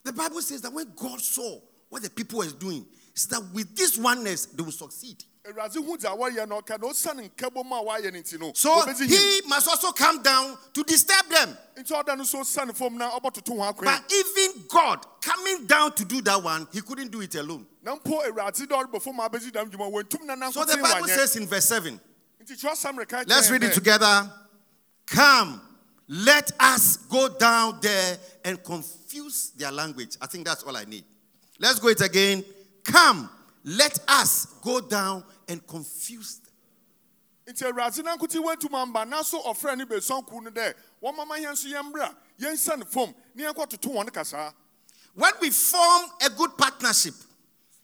The 0.05 0.13
Bible 0.13 0.41
says 0.43 0.61
that 0.63 0.73
when 0.73 0.93
God 0.95 1.21
saw 1.21 1.61
what 1.89 2.03
the 2.03 2.11
people 2.11 2.39
were 2.39 2.47
doing, 2.47 2.87
it's 3.13 3.27
that 3.27 3.43
with 3.53 3.75
this 3.77 3.99
oneness, 3.99 4.47
they 4.47 4.63
will 4.63 4.71
succeed. 4.73 5.25
Awurade 5.49 5.75
hu 5.77 5.97
dza 5.97 6.17
wɔyɛ 6.17 6.49
no 6.49 6.61
ɔka 6.61 6.81
na 6.81 6.89
osiane 6.89 7.31
nkabom 7.31 7.67
a 7.73 7.85
wɔayɛ 7.85 8.13
no 8.13 8.19
nti 8.21 8.39
no 8.41 8.53
So 8.55 8.85
he 8.93 9.43
must 9.47 9.69
also 9.69 9.93
come 9.93 10.23
down 10.23 10.57
to 10.75 10.83
disturb 10.85 11.27
them. 11.29 11.57
nti 11.77 11.91
ɔda 11.93 12.17
no 12.17 12.25
so 12.25 12.41
osiane 12.41 12.75
fam 12.75 12.97
na 12.99 13.11
ɔbɔtoto 13.19 13.57
ho 13.57 13.73
akwan 13.73 13.85
But 13.85 14.13
even 14.13 14.65
God 14.69 15.07
coming 15.21 15.67
down 15.67 15.93
to 15.93 16.05
do 16.05 16.21
that 16.23 16.43
one, 16.43 16.67
he 16.73 16.81
couldn't 16.81 17.11
do 17.11 17.21
it 17.21 17.35
alone. 17.37 17.67
na 17.83 17.97
mpo 17.97 18.25
awurade 18.27 18.67
dɛ 18.67 18.85
ɔrebɔ 18.85 19.03
fam 19.03 19.21
a 19.21 19.29
bɛsi 19.31 19.53
dam 19.53 19.71
dwuma 19.71 19.91
wɔntum 19.91 20.25
na 20.37 20.51
So 20.51 20.65
the 20.65 20.77
Bible 20.79 21.09
says 21.09 21.37
in 21.37 21.47
verse 21.47 21.67
7, 21.69 22.01
nti 22.45 22.53
kyerɛ 22.61 22.73
asɛm 22.73 22.97
reka 22.99 23.17
kyerɛ 23.17 23.29
let's 23.29 23.51
read 23.51 23.63
it 23.63 23.73
together. 23.73 24.31
Come, 25.07 25.61
let 26.09 26.51
us 26.59 26.97
go 26.97 27.29
down 27.29 27.79
there 27.81 28.19
and 28.45 28.63
confuse 28.63 29.51
their 29.57 29.71
language. 29.71 30.17
I 30.21 30.27
think 30.27 30.45
that's 30.47 30.63
all 30.65 30.77
I 30.77 30.85
need. 30.85 31.05
Let's 31.61 31.79
go 31.79 31.89
it 31.89 32.01
again. 32.01 32.45
Come, 32.85 33.31
let 33.67 33.99
us 34.09 34.47
go 34.63 34.81
down 34.81 35.25
and 35.49 35.67
confuse 35.67 36.39
them. 36.39 36.53
nti 37.47 37.65
awurade 37.65 38.03
nankoten 38.03 38.43
wantum 38.43 38.75
amba 38.75 39.05
nanso 39.05 39.43
ɔfrɛ 39.45 39.77
ne 39.77 39.85
bɛsɔnko 39.85 40.43
no 40.43 40.51
dɛ 40.51 40.75
wɔmama 41.03 41.37
yɛn 41.39 41.53
nso 41.53 41.69
yɛmmra 41.69 42.15
yɛnsa 42.41 42.79
ne 42.79 42.85
fam 42.85 43.15
na 43.35 43.53
yɛnkɔtoto 43.53 43.93
wɔn 43.93 44.11
kasaa 44.11 44.53
When 45.15 45.33
we 45.41 45.49
form 45.51 46.03
a 46.25 46.29
good 46.29 46.59
partnership, 46.59 47.15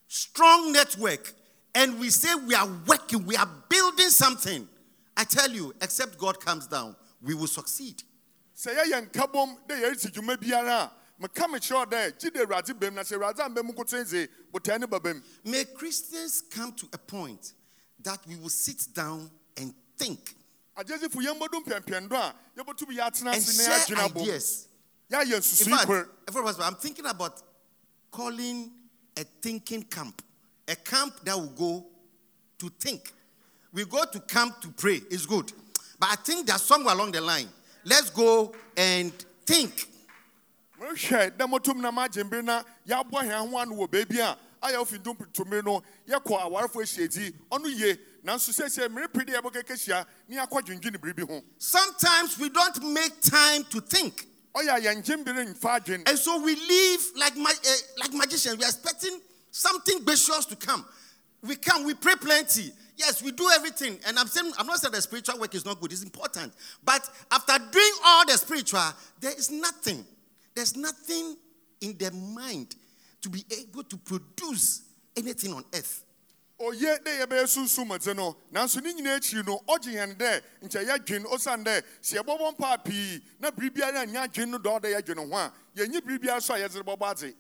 strong 0.06 0.70
network, 0.70 1.32
and 1.74 1.98
we 1.98 2.10
say 2.10 2.34
we 2.34 2.54
are 2.54 2.68
working, 2.86 3.24
we 3.24 3.36
are 3.36 3.48
building 3.70 4.10
something, 4.10 4.68
I 5.16 5.24
tell 5.24 5.50
you, 5.50 5.72
except 5.80 6.18
God 6.18 6.38
comes 6.40 6.66
down, 6.66 6.94
we 7.22 7.32
will 7.34 7.46
succeed. 7.46 8.02
sɛ 8.56 8.76
yɛyɛ 8.76 9.10
nkabom 9.10 9.56
dɛ 9.66 9.80
yɛresi 9.82 10.12
dwuma 10.12 10.36
biara 10.36 10.70
a 10.82 10.92
meka 11.23 11.47
mekyerɛ 11.47 11.79
wo 11.79 11.85
dɛ 11.87 12.19
gye 12.19 12.31
de 12.31 12.41
awurade 12.41 12.79
bam 12.79 12.95
na 12.95 13.02
sɛ 13.02 13.17
awurade 13.17 13.41
amba 13.41 13.62
mu 13.62 13.73
nkoto 13.73 14.05
dze 14.05 14.29
botae 14.52 14.79
ne 14.81 14.87
baba 14.87 15.14
mu 15.14 15.21
May 15.45 15.64
Christians 15.64 16.43
come 16.50 16.73
to 16.73 16.88
a 16.93 16.99
point 16.99 17.52
that 18.02 18.19
we 18.26 18.37
will 18.37 18.49
sit 18.50 18.88
down 18.93 19.31
and 19.57 19.73
think 19.97 20.35
agyesifo 20.76 21.21
yɛmbɔdu 21.23 21.64
mpɛmpɛndo 21.64 22.12
a 22.12 22.35
yɛbɛtum 22.59 23.33
and 23.33 23.45
share 23.45 24.05
ideas. 24.05 24.69
In 25.12 25.21
fact, 25.21 25.87
kor 25.87 26.09
every 26.26 26.41
of 26.41 26.47
us, 26.47 26.59
I'm 26.61 26.75
thinking 26.75 27.05
about 27.05 27.43
calling 28.11 28.71
a 29.14 29.25
thinking 29.43 29.83
camp, 29.83 30.23
a 30.67 30.75
camp 30.75 31.23
that 31.25 31.37
will 31.37 31.49
go 31.49 31.87
to 32.59 32.71
think. 32.81 33.12
We 33.75 33.85
go 33.85 34.05
to 34.05 34.21
camp 34.21 34.62
to 34.62 34.69
pray, 34.69 35.02
it's 35.11 35.26
good. 35.26 35.52
But 35.99 36.09
I 36.12 36.17
think 36.17 36.47
that 36.47 36.61
somewhere 36.61 36.95
along 36.95 37.12
the 37.12 37.21
line, 37.21 37.49
let's 37.85 38.09
go 38.09 38.55
and 38.76 39.12
think. 39.45 39.88
Mehwɛ 40.82 41.36
motom 41.46 41.80
na 41.80 41.90
na 42.42 42.62
yɛaboa 42.86 43.22
hɛn 43.22 43.50
ho 43.50 43.58
ano 43.58 43.74
wɔ 43.74 43.90
baabi 43.90 44.18
a 44.20 44.36
ayɛ 44.62 45.32
tomire 45.32 45.62
no 45.62 45.82
yɛkɔ 46.08 46.42
awarefo 46.42 46.82
ahyiadi 46.82 47.34
ɔno 47.50 47.78
ye 47.78 47.98
nanso 48.24 48.52
de 48.52 49.32
yɛbɛkɛkɛ 49.32 49.74
hyia 49.76 50.06
ne 50.28 50.98
biribi 50.98 51.28
ho 51.28 51.42
Sometimes 51.58 52.38
we 52.38 52.48
don't 52.48 52.82
make 52.92 53.20
time 53.20 53.64
to 53.64 53.80
think. 53.80 54.26
ɔyɛ 54.54 54.76
a 54.76 54.80
yɛngyembere 54.80 55.54
mfa 55.54 55.80
adwen 55.80 56.08
And 56.08 56.18
so 56.18 56.40
we 56.40 56.54
live 56.56 57.00
like, 57.16 57.36
ma- 57.36 57.50
eh, 57.50 57.76
like 57.98 58.12
magicians. 58.12 58.56
We 58.58 58.64
are 58.64 58.68
expecting 58.68 59.20
something 59.50 60.04
gracious 60.04 60.44
to 60.46 60.56
come. 60.56 60.84
We 61.42 61.56
come, 61.56 61.84
we 61.84 61.94
pray 61.94 62.14
plenty. 62.16 62.72
Yes, 62.96 63.22
we 63.22 63.32
do 63.32 63.48
everything. 63.50 63.98
And 64.06 64.18
I'm 64.18 64.28
saying, 64.28 64.52
I'm 64.58 64.66
not 64.66 64.78
saying 64.78 64.92
the 64.92 65.02
spiritual 65.02 65.40
work 65.40 65.54
is 65.54 65.64
not 65.64 65.80
good, 65.80 65.92
it's 65.92 66.02
important. 66.02 66.52
But 66.84 67.08
after 67.30 67.58
doing 67.58 67.92
all 68.04 68.26
the 68.26 68.32
spiritual, 68.32 68.80
there 69.20 69.32
is 69.32 69.50
nothing. 69.50 70.04
There's 70.54 70.76
nothing 70.76 71.37
in 71.80 71.97
their 71.99 72.11
mind 72.11 72.76
to 73.23 73.28
be 73.28 73.44
able 73.61 73.85
to 73.85 73.97
produce 73.97 74.82
anything 75.16 75.52
on 75.54 75.64
earth. 75.75 76.04
oye 76.62 76.99
dɛ 77.04 77.18
yɛbɛyɛ 77.21 77.47
sunsum 77.49 77.99
dze 77.99 78.14
no 78.14 78.37
nanso 78.52 78.80
ne 78.80 78.92
nyinaa 78.92 79.18
akyi 79.18 79.44
no 79.44 79.59
ɔgye 79.66 79.94
yɛn 79.99 80.16
dɛ 80.16 80.42
nkyɛ 80.62 80.87
yɛadwen 80.87 81.25
osiane 81.26 81.64
dɛ 81.64 81.82
sɛ 82.00 82.23
yɛbɔbɔ 82.23 82.54
mpaa 82.56 82.85
pii 82.85 83.21
na 83.40 83.50
biribiara 83.50 84.06
nyɛ 84.06 84.28
adwen 84.28 84.49
no 84.50 84.59
dɔɔ 84.59 84.80
dɛ 84.80 84.88
yɛadwene 84.94 85.28
ho 85.28 85.37
a 85.37 85.52
yɛnyi 85.76 86.00
biribiara 86.00 86.40
so 86.40 86.54
a 86.54 86.59
yɛdze 86.59 86.82
bɔbɔ 86.82 87.11
adze 87.11 87.35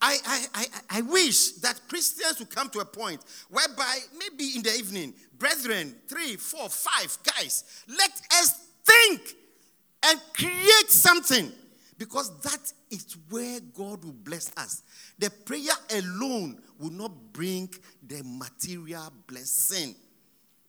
I, 0.00 0.18
I, 0.26 0.46
I, 0.54 0.66
I 0.98 1.00
wish 1.02 1.52
that 1.62 1.80
Christians 1.88 2.38
would 2.38 2.50
come 2.50 2.68
to 2.70 2.80
a 2.80 2.84
point 2.84 3.20
whereby 3.48 3.98
maybe 4.18 4.56
in 4.56 4.62
the 4.62 4.74
evening, 4.74 5.14
brethren, 5.38 5.94
three, 6.08 6.36
four, 6.36 6.68
five 6.68 7.16
guys, 7.22 7.64
let 7.88 8.10
us 8.32 8.66
think 8.84 9.20
and 10.02 10.20
create 10.34 10.90
something 10.90 11.52
because 12.00 12.40
that 12.40 12.72
is 12.88 13.14
where 13.28 13.60
God 13.60 14.02
will 14.06 14.14
bless 14.14 14.50
us. 14.56 14.82
The 15.18 15.28
prayer 15.28 15.74
alone 15.90 16.58
will 16.78 16.90
not 16.92 17.12
bring 17.30 17.68
the 18.02 18.22
material 18.24 19.12
blessing. 19.26 19.94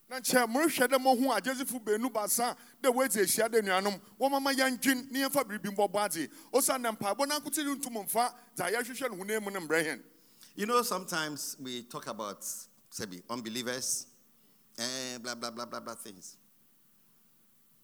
na 0.10 0.20
nkyɛ 0.20 0.44
morehwɛ 0.46 0.88
dɛ 0.92 0.98
mohu 1.00 1.32
agyesifo 1.32 1.80
baanu 1.80 2.12
baasa 2.12 2.54
dɛ 2.84 2.92
woadzi 2.94 3.22
ahyia 3.24 3.48
dɛ 3.48 3.62
nuanom 3.64 3.96
wɔmama 4.20 4.52
yɛndwen 4.52 5.10
ne 5.10 5.22
yɛmfa 5.24 5.46
biribi 5.48 5.72
mbɔbɔ 5.72 6.00
adze 6.04 6.28
osiane 6.52 6.84
dɛ 6.84 6.98
mpaebɔ 6.98 7.28
no 7.30 7.40
ankotiri 7.40 7.76
ntom 7.80 8.04
mfa 8.04 8.34
dza 8.54 8.66
yɛhwehwɛ 8.74 9.10
no 9.10 9.16
honam 9.24 9.44
mu 9.44 9.52
no 9.52 9.60
mbrɛ 9.62 9.86
hɛn 9.88 10.02
You 10.56 10.66
know, 10.66 10.82
sometimes 10.82 11.56
we 11.62 11.84
talk 11.84 12.08
about 12.08 12.44
say, 12.44 13.06
unbelievers 13.30 14.06
eh, 14.78 15.14
and 15.14 15.24
blah, 15.24 15.36
blah, 15.36 15.50
blah, 15.50 15.66
blah, 15.66 15.80
blah 15.80 15.96
things. 15.96 16.36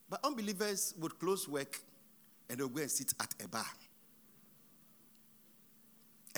But 0.09 0.19
unbelievers 0.25 0.93
would 0.99 1.17
close 1.17 1.47
work 1.47 1.79
and 2.49 2.59
they'll 2.59 2.69
go 2.69 2.81
and 2.81 2.91
sit 2.91 3.13
at 3.19 3.33
a 3.43 3.47
bar 3.47 3.65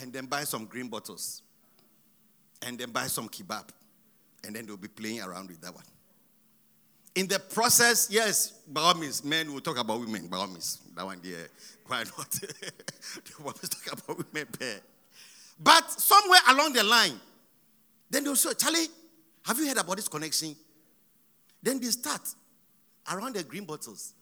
and 0.01 0.13
then 0.13 0.25
buy 0.25 0.43
some 0.43 0.65
green 0.65 0.87
bottles 0.87 1.41
and 2.65 2.77
then 2.77 2.91
buy 2.91 3.07
some 3.07 3.29
kebab 3.29 3.69
and 4.45 4.55
then 4.55 4.65
they'll 4.65 4.77
be 4.77 4.87
playing 4.87 5.21
around 5.21 5.49
with 5.49 5.61
that 5.61 5.73
one. 5.73 5.83
In 7.15 7.27
the 7.27 7.39
process, 7.39 8.07
yes, 8.09 8.51
by 8.67 8.81
all 8.81 8.93
means, 8.93 9.23
men 9.23 9.51
will 9.51 9.61
talk 9.61 9.77
about 9.77 9.99
women, 9.99 10.27
by 10.27 10.37
all 10.37 10.47
means. 10.47 10.79
That 10.95 11.05
one 11.05 11.19
there, 11.23 11.47
why 11.87 12.03
not? 12.17 12.31
they 12.31 12.41
to 13.25 13.69
talk 13.69 13.93
about 13.93 14.17
women. 14.17 14.47
But 15.59 15.91
somewhere 15.91 16.39
along 16.49 16.73
the 16.73 16.83
line, 16.83 17.19
then 18.09 18.23
they'll 18.23 18.35
say, 18.35 18.53
Charlie, 18.53 18.87
have 19.43 19.57
you 19.57 19.67
heard 19.67 19.77
about 19.77 19.95
this 19.97 20.07
connection? 20.07 20.55
Then 21.61 21.79
they 21.79 21.87
start 21.87 22.21
around 23.11 23.35
the 23.35 23.43
green 23.43 23.65
bottles. 23.65 24.13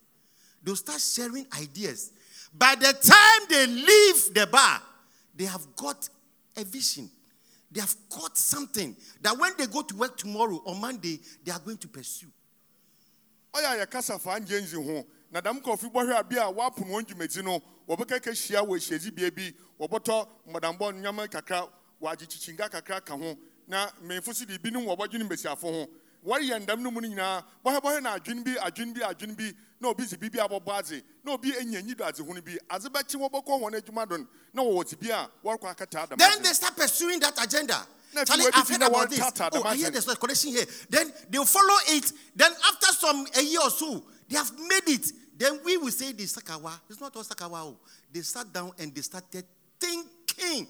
They'll 0.68 0.76
start 0.76 1.00
sharing 1.00 1.48
ideas. 1.58 2.12
By 2.54 2.76
the 2.76 2.92
time 2.92 3.48
they 3.50 3.68
leave 3.68 4.34
the 4.34 4.50
bar, 4.52 4.82
they 5.34 5.46
have 5.46 5.66
got 5.78 6.10
a 6.58 6.66
vision. 6.66 7.10
They 7.72 7.80
have 7.80 7.96
got 8.10 8.38
something 8.38 8.94
that 9.22 9.38
when 9.40 9.54
they 9.58 9.68
go 9.68 9.82
to 9.84 9.96
work 9.96 10.18
tomorrow 10.18 10.62
or 10.66 10.76
Monday, 10.76 11.22
they 11.46 11.54
are 11.54 11.60
going 11.60 11.78
to 11.78 11.88
pursue. 11.88 12.28
ɔyɛ 13.54 13.82
a 13.82 13.86
yɛkasa 13.86 14.20
fa 14.20 14.32
ngye 14.42 14.60
nzi 14.62 14.76
ho 14.76 15.06
na 15.32 15.40
dɛm 15.40 15.62
nkurɔfo 15.62 15.90
bɔhwɛ 15.90 16.20
a 16.20 16.24
bi 16.26 16.36
a 16.36 16.52
wɔapono 16.52 16.92
wɔn 16.92 17.06
dwumadi 17.08 17.44
no 17.46 17.62
wɔbɛkɛkɛ 17.88 18.36
hyia 18.36 18.62
wɔ 18.62 18.76
ahyiadzibea 18.76 19.32
bi 19.34 19.54
wɔbɔtɔ 19.80 20.28
mmɔdambɔ 20.50 20.92
nneɛma 21.00 21.30
kakra 21.32 21.70
na 23.68 23.90
mmɛnfo 24.04 24.36
so 24.36 24.44
de 24.46 24.60
binom 24.60 24.84
wɔbɔdwene 24.86 25.24
mbesiafo 25.24 25.62
ho 25.72 25.88
wɔreyɛ 26.26 26.66
ndɛm 26.66 26.80
no 26.82 26.92
mu 26.92 27.00
na 27.02 27.42
adwene 27.64 28.44
bi 28.44 28.56
adwene 28.60 28.94
bi 28.94 29.02
adwene 29.02 29.36
bi 29.38 29.54
na 29.80 29.90
obi 29.90 30.06
dze 30.06 30.18
biribi 30.18 30.40
abɔbɔ 30.40 30.72
adze 30.80 31.04
na 31.24 31.34
obi 31.34 31.56
anya 31.58 31.82
nyi 31.82 31.94
do 31.96 32.04
adze 32.04 32.20
ho 32.26 32.34
no 32.34 32.42
bi 32.42 32.58
adze 32.70 32.88
bɛkye 32.90 33.16
wɔbɛkɔ 33.20 33.60
wɔn 33.62 33.80
adwuma 33.82 34.08
do 34.10 34.18
no 34.18 34.28
na 34.54 34.62
wɔwɔ 34.64 34.84
dze 34.86 34.96
bi 35.00 35.08
a 35.10 35.30
wɔrekɔ 35.44 35.76
akata 35.76 36.00
adam 36.04 36.18
Then 36.18 36.42
they 36.44 36.54
start 36.54 36.76
pursuing 36.76 37.20
that 37.20 37.42
agenda. 37.44 37.86
Charlie, 38.26 38.46
I've 38.54 38.68
heard 38.68 38.82
about 38.82 39.10
this. 39.10 39.20
Oh, 39.20 39.64
I 39.64 39.76
hear 39.76 39.92
there's 39.92 40.08
a 40.08 40.16
connection 40.16 40.52
here. 40.52 40.66
Then 40.90 41.12
they'll 41.30 41.46
follow 41.46 41.76
it. 41.90 42.12
Then 42.36 42.52
after 42.52 42.88
some 42.94 43.28
a 43.38 43.42
year 43.44 43.60
or 43.62 43.70
so, 43.70 44.04
they 44.28 44.38
have 44.38 44.52
made 44.58 44.88
it. 44.88 45.12
Then 45.38 45.60
we 45.64 45.78
will 45.78 45.92
say 45.92 46.14
the 46.14 46.24
Sakawa. 46.24 46.80
It's 46.90 47.00
not 47.00 47.16
all 47.16 47.24
Sakawa. 47.24 47.60
oh. 47.66 47.78
They 48.12 48.22
sat 48.22 48.52
down 48.52 48.72
and 48.80 48.96
they 48.96 49.02
started 49.02 49.44
thinking. 49.80 50.68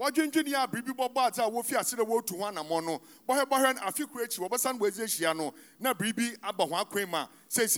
Wɔdwendwene 0.00 0.54
a 0.54 0.66
biribi 0.66 0.92
bɔbɔ 0.96 1.26
adze 1.28 1.38
a 1.46 1.50
wofi 1.50 1.76
ase 1.78 1.94
wɔretu 1.94 2.38
ho 2.38 2.44
anammɔ 2.50 2.82
no 2.84 3.00
no 3.28 3.34
afe 3.34 4.06
koro 4.10 4.24
akyi 4.24 4.38
wɔbɛsan 4.38 4.78
wɔadzi 4.78 5.02
ahyia 5.04 5.36
no 5.36 5.52
na 5.78 5.92
biribi 5.92 6.36
aba 6.42 6.64
ho 6.64 6.74
akwan 6.74 7.08
mu 7.08 7.16
a 7.18 7.28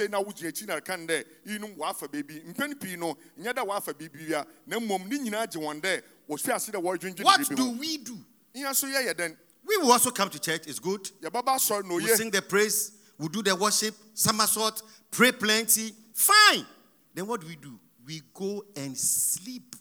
na 0.08 0.22
wogyina 0.22 0.48
akyi 0.52 0.66
na 0.66 0.74
reka 0.76 0.96
no 0.96 1.06
dɛ 1.06 1.24
yinom 1.46 1.76
wɔafa 1.76 2.08
baabi 2.08 2.44
mpɛn 2.54 2.80
pii 2.80 2.96
no 2.96 3.16
nyɛ 3.40 3.52
dɛ 3.52 3.66
wɔafa 3.66 3.92
biribi 3.94 4.26
bia 4.28 4.46
na 4.66 4.78
mmom 4.78 5.08
ne 5.08 5.18
nyinaa 5.18 5.50
gye 5.50 5.60
wɔn 5.60 5.80
dɛ 5.80 6.02
wɔfi 6.28 6.54
ase 6.54 6.70
dɛ 6.70 6.80
wɔredwendwene 6.80 7.24
What 7.24 7.40
biribi 7.40 7.56
do 7.56 7.64
ho 7.64 7.70
we 7.72 7.98
do? 7.98 8.18
nyɛ 8.54 8.74
so 8.74 8.86
yɛyɛ 8.86 9.14
dɛn 9.14 9.36
We 9.64 9.76
will 9.78 9.92
also 9.92 10.10
come 10.10 10.28
to 10.30 10.38
church. 10.40 10.66
It's 10.66 10.78
good. 10.80 11.04
yɛbɛba 11.22 11.56
asɔre 11.56 11.84
na 11.84 11.94
oye 11.94 12.14
sing 12.16 12.30
the 12.30 12.42
praise. 12.42 12.92
We'll 13.18 13.28
do 13.28 13.42
the 13.42 13.54
worship, 13.54 13.94
somersault, 14.14 14.82
pray 15.10 15.30
plenty. 15.32 15.94
Fine. 16.14 16.66
Then 17.14 17.26
what 17.26 17.40
do 17.40 17.46
we 17.46 17.56
do? 17.56 17.78
We 18.04 18.22
go 18.34 18.64
and 18.74 18.96
sleep. 18.98 19.76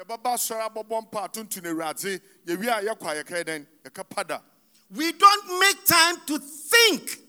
Yɛbɛba 0.00 0.34
asɔre 0.34 0.62
abɔbɔ 0.64 1.02
mpa 1.02 1.28
atonto 1.28 1.60
awurade 1.60 2.20
yɛwie 2.46 2.68
a 2.68 2.82
yɛkɔ 2.84 3.06
a 3.06 3.22
yɛka 3.22 3.44
dɛn 3.44 3.66
yɛka 3.84 4.08
pada 4.08 4.42
We 4.90 5.12
don't 5.12 5.60
make 5.60 5.84
time 5.84 6.16
to 6.26 6.38
think. 6.38 7.20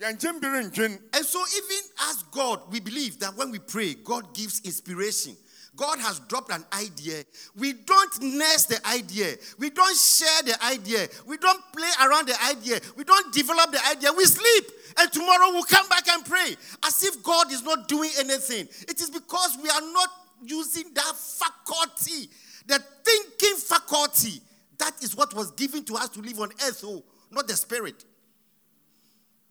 yɛngyem 0.00 0.40
bere 0.40 0.64
ndwen 0.64 1.00
And 1.12 1.26
so, 1.26 1.44
even 1.56 1.84
as 2.08 2.22
God, 2.30 2.72
we 2.72 2.80
believe 2.80 3.18
that 3.20 3.36
when 3.36 3.50
we 3.50 3.58
pray, 3.58 3.94
God 3.94 4.34
gives 4.34 4.60
inspiration. 4.60 5.36
God 5.76 6.00
has 6.00 6.18
dropped 6.20 6.50
an 6.50 6.64
idea. 6.72 7.24
We 7.56 7.72
don't 7.74 8.22
nurse 8.22 8.66
the 8.66 8.84
idea. 8.88 9.36
We 9.58 9.70
don't 9.70 9.96
share 9.96 10.42
the 10.44 10.62
idea. 10.64 11.06
We 11.26 11.38
don't 11.38 11.62
play 11.72 11.88
around 12.04 12.26
the 12.26 12.36
idea. 12.44 12.80
We 12.96 13.04
don't 13.04 13.32
develop 13.32 13.70
the 13.70 13.80
idea. 13.86 14.12
We 14.12 14.24
sleep. 14.24 14.64
And 14.98 15.12
tomorrow 15.12 15.52
we'll 15.52 15.62
come 15.62 15.88
back 15.88 16.08
and 16.08 16.24
pray 16.24 16.56
as 16.84 17.02
if 17.04 17.22
God 17.22 17.52
is 17.52 17.62
not 17.62 17.86
doing 17.86 18.10
anything. 18.18 18.68
It 18.88 19.00
is 19.00 19.10
because 19.10 19.56
we 19.62 19.70
are 19.70 19.92
not 19.92 20.08
using 20.42 20.92
that 20.94 21.14
faculty, 21.16 22.28
the 22.66 22.82
thinking 23.04 23.56
faculty. 23.58 24.40
That 24.78 25.02
is 25.02 25.16
what 25.16 25.34
was 25.34 25.50
given 25.52 25.84
to 25.84 25.94
us 25.96 26.08
to 26.10 26.20
live 26.20 26.40
on 26.40 26.50
earth, 26.66 26.82
oh, 26.84 27.04
not 27.30 27.46
the 27.46 27.56
spirit. 27.56 28.04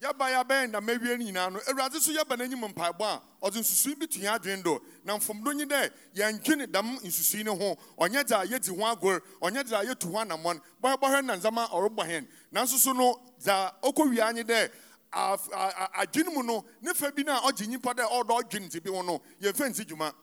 yɛba 0.00 0.30
yɛabɛn 0.32 0.70
na 0.70 0.80
mawie 0.80 1.16
no 1.18 1.24
nyinaa 1.24 1.52
no 1.52 1.58
awurade 1.60 2.00
so 2.00 2.10
yɛba 2.10 2.36
n'anim 2.36 2.72
mpaebɔ 2.72 3.04
a 3.04 3.20
ɔdze 3.42 3.60
nsusui 3.60 3.98
bi 3.98 4.06
yɛn 4.06 4.38
adwene 4.38 4.62
do 4.62 4.80
na 5.04 5.16
mfomdo 5.18 5.52
nyi 5.52 5.66
dɛ 5.66 5.90
yɛndwene 6.14 6.72
dam 6.72 6.98
nsusui 7.00 7.44
no 7.44 7.54
ho. 7.54 7.76
Ɔnyɛ 7.98 8.24
dze 8.24 8.32
a 8.32 8.46
yɛdzi 8.46 8.68
ho 8.76 8.82
agor 8.86 9.20
ɔnyɛ 9.42 9.64
dze 9.64 9.72
a 9.74 9.84
yɛtu 9.84 10.10
ho 10.10 10.18
anammɔn 10.18 10.60
bɔhɛbɔhɛ 10.82 11.24
na 11.24 11.36
ndzɛma 11.36 11.68
ɔrebɔ 11.70 12.06
hɛn 12.08 12.26
nanso 12.52 12.78
so 12.78 12.92
no 12.92 13.20
dza 13.38 13.72
ɔkɔwie 13.82 14.34
nye 14.34 14.42
dɛ 14.42 14.70
adwene 15.12 16.32
mu 16.34 16.42
no 16.42 16.64
ne 16.80 16.94
fa 16.94 17.10
bi 17.10 17.22
no 17.22 17.36
a 17.36 17.52
ɔgye 17.52 17.66
nnipa 17.66 17.92
dɛ 17.94 18.08
ɔdɔ 18.08 18.42
ɔdwene 18.42 18.70
dze 18.70 18.80
bi 18.80 18.90
ho 18.90 19.02
no 19.02 19.20
yɛmfa 19.42 19.68
nsi 19.68 19.84
dwuma 19.84 20.14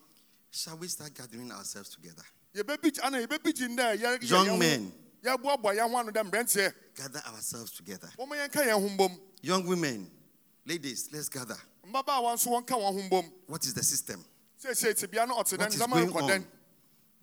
Shall 0.52 0.78
we 0.78 0.88
start 0.88 1.14
gathering 1.14 1.52
ourselves 1.52 1.90
together? 1.90 2.24
yɛbɛbi 2.56 3.00
ana 3.04 3.18
yɛbɛbi 3.20 3.54
gyin 3.54 3.78
dɛ 3.78 3.98
yɛ- 4.00 4.20
yɛ- 4.20 4.30
Young 4.30 4.58
men. 4.60 4.92
yɛboaboa 5.24 5.76
yɛn 5.76 5.90
ho 5.92 5.98
ano 5.98 6.12
dɛ 6.12 6.24
mmeranteɛ 6.30 6.74
gather 6.96 7.22
ourselves 7.28 7.72
together. 7.72 8.10
wɔma 8.18 8.48
yɛnka 8.48 8.66
yɛn 8.66 8.82
ho 8.82 8.90
mbom 8.90 9.20
Young 9.42 9.66
women, 9.68 10.10
ladies, 10.66 11.10
let's 11.12 11.30
gather. 11.30 11.58
mmabaawa 11.88 12.34
nso 12.36 12.48
wɔnka 12.48 12.70
wɔn 12.76 12.94
ho 12.94 13.10
mbom 13.10 13.32
What 13.48 13.64
is 13.66 13.74
the 13.74 13.84
system? 13.84 14.24
seesei 14.64 14.94
tebea 14.96 15.28
no 15.28 15.36
ɔte 15.36 15.58
What 15.60 15.74
is 15.74 15.80
going 15.80 16.32
on? 16.32 16.48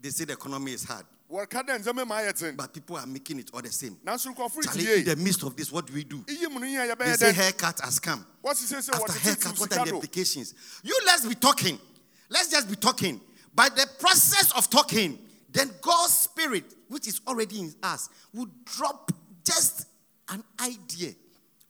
They 0.00 0.10
say 0.10 0.24
the 0.26 0.34
economy 0.34 0.74
is 0.74 0.84
hard, 0.84 1.06
wɔreka 1.28 1.66
dɛ 1.66 1.82
ndzɛma 1.82 2.06
ma 2.06 2.16
ayɛ 2.20 2.56
but 2.56 2.72
people 2.72 2.96
are 2.96 3.06
making 3.06 3.40
it 3.40 3.50
all 3.52 3.62
the 3.62 3.72
same. 3.72 3.98
Charlie, 4.04 4.98
in 4.98 5.04
the 5.04 5.16
midst 5.16 5.42
of 5.42 5.56
this, 5.56 5.72
what 5.72 5.86
do 5.86 5.94
we 5.94 6.04
do? 6.04 6.18
iyi 6.28 6.48
mu 6.52 6.60
no 6.60 6.66
yɛ 6.66 6.96
They 6.98 7.14
say 7.16 7.32
haircut 7.32 7.80
has 7.80 7.98
come. 7.98 8.24
wɔsi 8.44 8.70
sɛ 8.72 8.90
sɛ 8.90 8.94
After 9.00 9.18
haircut, 9.18 9.58
what 9.58 9.76
are 9.78 9.84
the 9.86 9.94
implications? 9.94 10.54
You 10.84 10.96
let's 11.06 11.24
be 11.26 11.34
talking. 11.34 11.80
Let's 12.28 12.50
just 12.50 12.68
be 12.68 12.76
talking. 12.76 13.20
By 13.54 13.68
the 13.68 13.86
process 13.98 14.52
of 14.56 14.68
talking, 14.70 15.18
then 15.50 15.70
God's 15.80 16.12
spirit, 16.12 16.64
which 16.88 17.06
is 17.06 17.20
already 17.26 17.60
in 17.60 17.74
us, 17.82 18.08
will 18.32 18.48
drop 18.64 19.12
just 19.44 19.86
an 20.28 20.42
idea. 20.60 21.12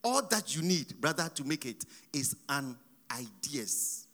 All 0.03 0.23
that 0.29 0.55
you 0.55 0.63
need, 0.63 1.01
brother, 1.01 1.31
to 1.35 1.45
make 1.45 1.67
it 1.67 1.85
is 2.13 2.37
an 2.49 2.77
ideas. 3.11 4.05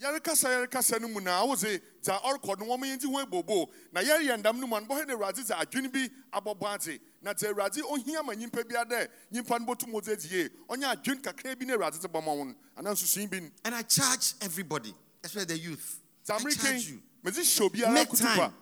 yɛrekasa 0.00 0.48
yɛrekasa 0.48 1.00
no 1.00 1.08
mu 1.08 1.20
na 1.20 1.40
awo 1.42 1.56
se 1.56 1.80
dza 2.02 2.20
ɔrekɔ 2.22 2.58
no 2.60 2.66
wɔn 2.66 2.86
yɛn 2.86 3.00
ti 3.00 3.08
ho 3.10 3.18
ebobo 3.24 3.68
na 3.92 4.00
yɛreyɛ 4.00 4.38
ndam 4.38 4.60
no 4.60 4.66
mu 4.66 4.78
no 4.80 4.86
bɔhɛ 4.86 5.06
na 5.06 5.14
awurade 5.14 5.42
dza 5.42 5.56
adwene 5.58 5.92
bi 5.92 6.08
abɔbɔ 6.32 6.74
ate 6.74 7.00
na 7.20 7.32
dza 7.34 7.48
awurade 7.52 7.82
ohia 7.82 8.22
ma 8.22 8.32
nyimpa 8.32 8.62
bi 8.68 8.74
adɛ 8.76 9.08
nyimpa 9.32 9.58
no 9.58 9.66
botum 9.66 9.90
wɔdze 9.92 10.12
adie 10.12 10.48
ɔnyɛ 10.68 10.94
adwene 10.94 11.20
kakra 11.22 11.56
bi 11.58 11.64
na 11.66 11.74
awurade 11.74 11.98
dze 11.98 12.06
bɔ 12.06 12.24
ma 12.24 12.30
wɔn 12.32 12.54
anaa 12.76 12.92
nsusuin 12.92 13.28
bi 13.28 13.50
And 13.64 13.74
I 13.74 13.82
charge 13.82 14.34
everybody, 14.40 14.94
especially 15.24 15.46
the 15.46 15.58
youth. 15.58 16.00
dza 16.26 16.34
I 16.34 16.50
charge 16.54 16.88
you. 16.88 17.00
medze 17.24 17.40
hyɛ 17.40 17.70
obiara 17.70 17.94
Make 17.94 18.12
time. 18.12 18.52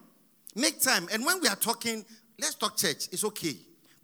Make 0.55 0.81
time. 0.81 1.09
And 1.13 1.25
when 1.25 1.41
we 1.41 1.49
are 1.49 1.57
talking, 1.57 2.05
let's 2.41 2.55
talk 2.55 2.77
church. 2.77 3.09
It's 3.13 3.25
okay. 3.25 3.57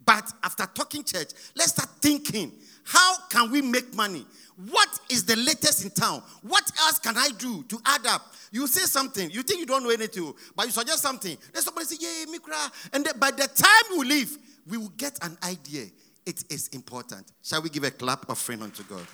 But 0.05 0.31
after 0.43 0.65
talking 0.67 1.03
church, 1.03 1.29
let's 1.55 1.71
start 1.71 1.89
thinking 2.01 2.51
how 2.85 3.15
can 3.29 3.49
we 3.49 3.61
make 3.61 3.93
money? 3.95 4.25
What 4.69 4.99
is 5.09 5.25
the 5.25 5.35
latest 5.35 5.83
in 5.83 5.89
town? 5.91 6.21
What 6.43 6.69
else 6.79 6.99
can 6.99 7.17
I 7.17 7.29
do 7.37 7.63
to 7.63 7.79
add 7.85 8.05
up? 8.05 8.33
You 8.51 8.67
say 8.67 8.81
something, 8.81 9.31
you 9.31 9.41
think 9.41 9.61
you 9.61 9.65
don't 9.65 9.81
know 9.83 9.89
anything, 9.89 10.31
but 10.55 10.65
you 10.65 10.71
suggest 10.71 11.01
something. 11.01 11.35
Then 11.53 11.63
somebody 11.63 11.87
say, 11.87 11.95
Yeah, 11.99 12.25
Mikra. 12.31 12.71
And 12.93 13.03
then 13.05 13.17
by 13.17 13.31
the 13.31 13.47
time 13.47 13.97
we 13.97 14.05
leave, 14.05 14.37
we 14.67 14.77
will 14.77 14.91
get 14.95 15.17
an 15.23 15.37
idea. 15.43 15.85
It 16.25 16.43
is 16.49 16.67
important. 16.69 17.31
Shall 17.41 17.61
we 17.61 17.69
give 17.69 17.83
a 17.83 17.91
clap 17.91 18.23
of 18.23 18.31
offering 18.31 18.61
unto 18.61 18.83
God? 18.83 19.05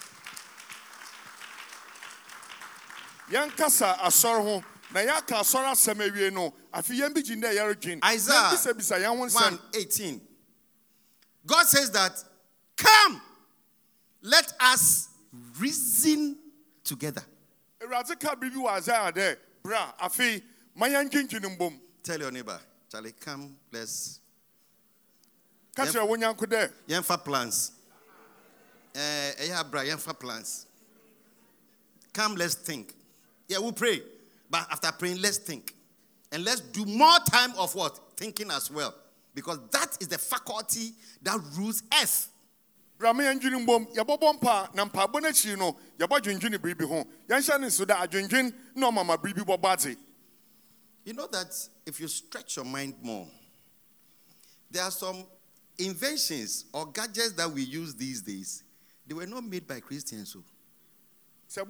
Yɛnkasa 3.32 3.98
asɔre 4.00 4.44
ho 4.44 4.64
na 4.92 5.00
yɛaka 5.02 5.40
asɔre 5.40 5.72
asɛm 5.72 6.00
awie 6.02 6.32
no 6.34 6.54
afi 6.74 7.00
yɛn 7.00 7.14
bi 7.14 7.22
gyina 7.22 7.48
yɛredwen 7.54 8.04
Isaiah 8.14 8.52
yɛmbisabisa 8.52 9.00
yɛn 9.00 9.18
ho 9.18 9.26
nsɛm 9.26 9.60
18. 9.74 10.22
God 11.46 11.66
says 11.66 11.92
that, 11.92 12.24
Come, 12.78 13.22
let 14.22 14.54
us 14.60 15.10
reason 15.60 16.38
together. 16.84 17.24
awurade 17.82 18.20
ka 18.20 18.36
biribi 18.36 18.56
wɔ 18.56 18.78
isaia 18.80 19.12
dɛ 19.14 19.38
bra 19.64 19.94
afei 20.02 20.42
ma 20.76 20.88
yɛndwendwene 20.88 21.58
mbom 21.58 21.80
Tell 22.04 22.20
your 22.20 22.32
neighbor, 22.32 22.60
Charlie, 22.92 23.12
come, 23.20 23.56
let's. 23.72 24.20
ka 25.76 25.86
kyerɛ 25.86 26.08
wo 26.08 26.16
nyanko 26.16 26.46
dɛ 26.46 26.72
Yemfa 26.88 27.24
plans. 27.24 27.72
Eh, 28.96 29.46
yeah, 29.48 29.62
bra, 29.64 29.82
yemfa 29.82 30.18
plans. 30.20 30.66
Come, 32.12 32.36
let's 32.36 32.56
think. 32.56 32.94
Yeah, 33.50 33.58
we'll 33.58 33.74
pray. 33.74 34.02
But 34.50 34.68
after 34.72 34.92
praying, 34.92 35.22
let's 35.22 35.38
think. 35.38 35.74
And 36.32 36.46
let's 36.46 36.62
do 36.62 36.86
more 36.86 37.18
time 37.30 37.52
of 37.58 37.76
what? 37.76 38.00
Thinking 38.16 38.52
as 38.52 38.72
well. 38.72 38.94
Because 39.36 39.60
that 39.72 39.98
is 40.00 40.08
the 40.08 40.18
faculty 40.18 40.92
that 41.24 41.38
rules 41.58 41.84
earth. 42.02 42.30
bra 42.98 43.14
ma 43.14 43.24
yɛndwene 43.24 43.66
mbom 43.66 43.86
yɛbɔbɔ 43.96 44.34
mpa 44.36 44.76
na 44.76 44.86
mpaabɔ 44.86 45.22
no 45.22 45.30
akyiri 45.30 45.58
no 45.58 45.78
yɛbɔ 45.98 46.20
dwendwene 46.20 46.58
biribi 46.58 46.86
ho 46.86 47.08
yɛnhyɛ 47.30 47.62
ne 47.62 47.70
so 47.70 47.86
dɛ 47.86 47.96
adwendwen 47.96 48.54
na 48.76 48.92
ɔmama 48.92 49.18
biribi 49.18 49.46
bɔbɔ 49.46 49.74
ate 49.74 49.98
You 51.06 51.14
know 51.14 51.28
that 51.28 51.56
if 51.86 52.00
you 52.02 52.10
stretch 52.10 52.58
your 52.58 52.66
mind 52.66 52.96
more, 53.02 53.26
there 54.70 54.84
are 54.84 54.92
some 54.92 55.24
inventions 55.78 56.66
or 56.74 56.92
gadgets 56.92 57.32
that 57.32 57.50
we 57.50 57.64
use 57.64 57.96
these 57.96 58.22
days. 58.22 58.64
They 59.08 59.14
were 59.14 59.26
not 59.26 59.46
made 59.46 59.66
by 59.66 59.80
Christians. 59.80 60.36
So 61.48 61.64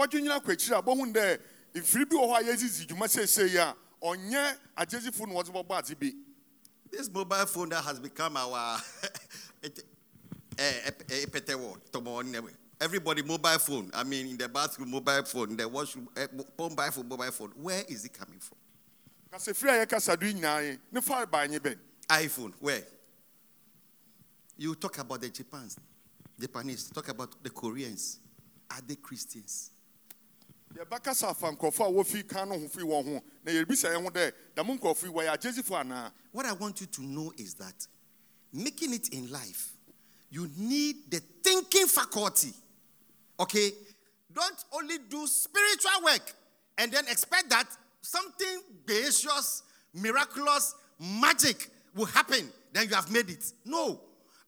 sɛ 1.73 1.75
bɔdwendwene 1.75 1.75
akɔ 1.75 1.75
akyiri 1.75 1.75
a 1.75 1.75
bɔhu 1.75 1.75
dɛ 1.75 1.81
mfiri 1.81 2.09
bi 2.09 2.15
wɔ 2.15 2.25
hɔ 2.27 2.39
a 2.39 2.43
yɛdidi 2.43 2.87
dwuma 2.87 3.07
seesei 3.07 3.55
a 3.57 3.75
ɔnyɛ 4.01 4.57
agyezifo 4.77 5.27
na 5.27 5.33
wɔdze 5.33 5.51
bɔbɔ 5.51 5.79
ate 5.79 5.99
bi 5.99 6.11
this 6.91 7.09
mobile 7.11 7.45
phone 7.45 7.69
that 7.69 7.83
has 7.83 7.99
become 7.99 8.35
our 8.37 8.81
eh, 9.63 9.69
eh, 10.57 10.91
eh, 11.11 11.25
pete 11.31 11.55
word, 11.55 11.79
tomo 11.91 12.21
newe. 12.23 12.51
everybody 12.81 13.21
mobile 13.21 13.59
phone. 13.59 13.91
I 13.93 14.03
mean, 14.03 14.27
in 14.27 14.37
the 14.37 14.49
bathroom, 14.49 14.89
mobile 14.91 15.23
phone, 15.23 15.51
in 15.51 15.57
the 15.57 15.67
washroom, 15.67 16.07
eh, 16.17 16.27
mobile 16.57 16.91
phone, 16.91 17.07
mobile 17.07 17.31
phone. 17.31 17.49
Where 17.55 17.83
is 17.87 18.05
it 18.05 18.13
coming 18.13 18.39
from? 18.39 18.57
kasɛfiri 19.31 19.69
a 19.69 19.85
yɛkasa 19.85 20.19
do 20.19 20.25
nyinaa 20.33 20.61
yi 20.63 20.79
ne 20.91 21.01
fa 21.01 21.25
baa 21.27 21.45
nye 21.45 21.59
bɛn 21.59 21.77
iPhone. 22.09 22.53
Where? 22.59 22.81
You 24.57 24.73
talk 24.75 24.97
about 24.97 25.21
the 25.21 25.29
Japans, 25.29 25.77
Japanese. 26.39 26.89
Talk 26.89 27.07
about 27.09 27.41
the 27.43 27.49
Koreans. 27.51 28.19
Are 28.71 28.81
they 28.85 28.95
Christians? 28.95 29.71
Nkurɔfoɔ 30.75 31.87
a 31.87 31.91
wɔfi 31.91 32.27
kan 32.27 32.49
no 32.49 32.59
ho 32.59 32.67
firi 32.67 32.83
wɔn 32.83 33.05
ho 33.05 33.23
na 33.43 33.51
yɛn 33.51 34.03
ho 34.03 34.09
dɛ 34.09 34.31
nkurɔfoɔ 34.55 35.03
yi 35.03 35.09
wɔyɛ 35.09 35.79
anaa 35.81 36.11
What 36.31 36.45
I 36.45 36.53
want 36.53 36.79
you 36.81 36.87
to 36.87 37.01
know 37.01 37.33
is 37.37 37.55
that 37.55 37.87
making 38.53 38.93
it 38.93 39.09
in 39.09 39.31
life, 39.31 39.71
you 40.29 40.49
need 40.57 41.09
the 41.09 41.21
thinking 41.43 41.87
faculty. 41.87 42.53
Okay? 43.39 43.71
Don't 44.33 44.65
only 44.73 44.97
do 45.09 45.25
spiritual 45.25 46.03
work 46.05 46.33
and 46.77 46.91
then 46.91 47.05
expect 47.07 47.49
that 47.49 47.65
something 48.01 48.61
gracious, 48.85 49.63
miraculous, 49.93 50.75
magic 50.99 51.69
will 51.95 52.05
happen. 52.05 52.51
Then 52.71 52.87
you 52.89 52.95
have 52.95 53.11
made 53.11 53.29
it. 53.29 53.51
No. 53.65 53.99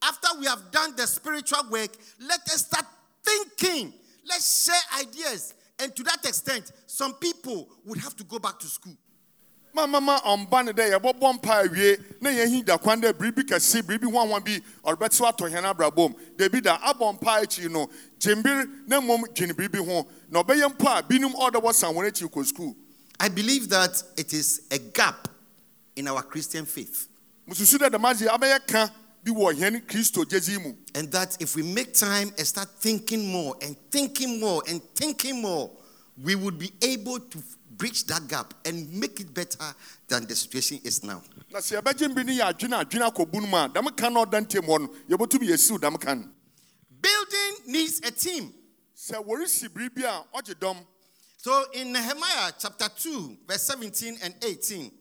After 0.04 0.40
we 0.40 0.46
have 0.46 0.72
done 0.72 0.96
the 0.96 1.08
spiritual 1.08 1.64
work, 1.72 1.92
let 2.20 2.42
us 2.42 2.66
start 2.66 2.86
thinking. 3.24 3.94
Let's 4.28 4.66
share 4.66 5.02
ideas. 5.02 5.56
And 5.82 5.96
to 5.96 6.04
that 6.04 6.24
extent, 6.26 6.72
some 6.86 7.16
people 7.16 7.68
would 7.86 7.98
have 8.00 8.16
to 8.18 8.24
go 8.24 8.38
back 8.38 8.60
to 8.60 8.68
school. 8.68 8.96
mamama 9.74 10.20
ɔmba 10.24 10.66
ne 10.66 10.72
dɛ 10.74 10.92
yɛbɔbɔ 11.00 11.34
mpa 11.40 11.64
awie 11.64 11.98
na 12.22 12.30
yɛhi 12.30 12.66
da 12.66 12.78
kwan 12.78 13.02
dɛ 13.02 13.14
biribi 13.14 13.44
kɛse 13.44 13.82
biribi 13.82 14.04
hoahoa 14.12 14.44
bi 14.44 14.62
ɔrebɛtew 14.84 15.26
atɔ 15.32 15.50
hɛn 15.50 15.64
abrabom 15.74 16.14
dabi 16.36 16.62
da 16.62 16.78
abɔ 16.80 17.14
mpa 17.18 17.42
akyi 17.42 17.72
no 17.72 17.90
gyembir 18.20 18.68
na 18.88 19.00
mmom 19.00 19.24
dwene 19.34 19.54
biribi 19.54 19.78
ho. 19.86 20.06
Na 20.30 20.44
ɔbɛyɛ 20.44 20.76
mpo 20.76 21.00
a 21.00 21.02
binom 21.04 21.34
ɔdɔ 21.34 21.62
wɔ 21.64 21.74
san 21.74 21.94
wɔn 21.96 22.06
akyi 22.12 22.30
kɔ 22.30 22.52
sukuu 22.52 22.76
I 23.18 23.30
believe 23.30 23.70
that 23.70 24.04
it 24.18 24.34
is 24.34 24.64
a 24.72 24.78
gap 24.78 25.30
in 25.96 26.08
our 26.10 26.22
Christian 26.22 26.66
faith. 26.66 27.08
mususu 27.48 27.78
dɛ 27.78 27.90
dɛm 27.90 28.12
ade 28.12 28.28
abɛyɛ 28.28 28.68
ka 28.68 28.90
bi 29.24 29.32
wɔ 29.32 29.54
hɛn 29.56 29.88
kristo 29.88 30.26
gyedzi 30.26 30.62
mu 30.62 30.74
And 30.94 31.12
that 31.12 31.38
if 31.40 31.56
we 31.56 31.64
make 31.64 31.94
time 31.94 32.32
and 32.38 32.46
start 32.46 32.70
thinking 32.80 33.32
more 33.32 33.56
and 33.62 33.76
thinking 33.92 34.40
more 34.40 34.62
and 34.68 34.82
thinking 34.96 35.42
more, 35.42 35.72
we 36.22 36.36
would 36.36 36.60
be 36.60 36.72
able 36.82 37.20
to 37.20 37.38
bridge 37.78 38.04
that 38.06 38.28
gap 38.28 38.54
and 38.66 38.92
make 38.94 39.20
it 39.20 39.34
better 39.34 39.64
than 40.08 40.26
the 40.28 40.36
situation 40.36 40.80
is 40.84 41.04
now. 41.04 41.22
na 41.52 41.60
sɛ 41.60 41.82
yɛbɛgye 41.82 42.14
bi 42.16 42.24
ne 42.24 42.38
yɛ 42.38 42.54
adwene 42.54 42.78
adwene 42.84 43.10
akɔbu 43.12 43.42
no 43.42 43.48
mu 43.48 43.58
a 43.58 43.70
dɛm 43.70 43.96
ka 43.98 44.10
no 44.10 44.24
ɔda 44.26 44.42
ntam 44.46 44.66
hɔ 44.68 44.80
no 44.82 44.88
yɛbɛtum 45.10 45.40
yɛsiw 45.48 45.78
dɛm 45.80 46.00
ka 46.00 46.14
no 46.14 46.28
Building 47.02 47.54
needs 47.74 48.00
a 48.04 48.12
team. 48.12 48.54
sɛ 48.96 49.26
wɔresi 49.26 49.68
biribi 49.70 50.04
a 50.04 50.24
ɔgye 50.38 50.54
dɔm 50.56 50.78
So 51.38 51.66
in 51.74 51.92
Nehemiah 51.92 52.52
chapter 52.60 52.88
2, 52.88 53.38
verse 53.48 53.64
17 53.64 54.16
and 54.22 54.36
18, 54.44 54.92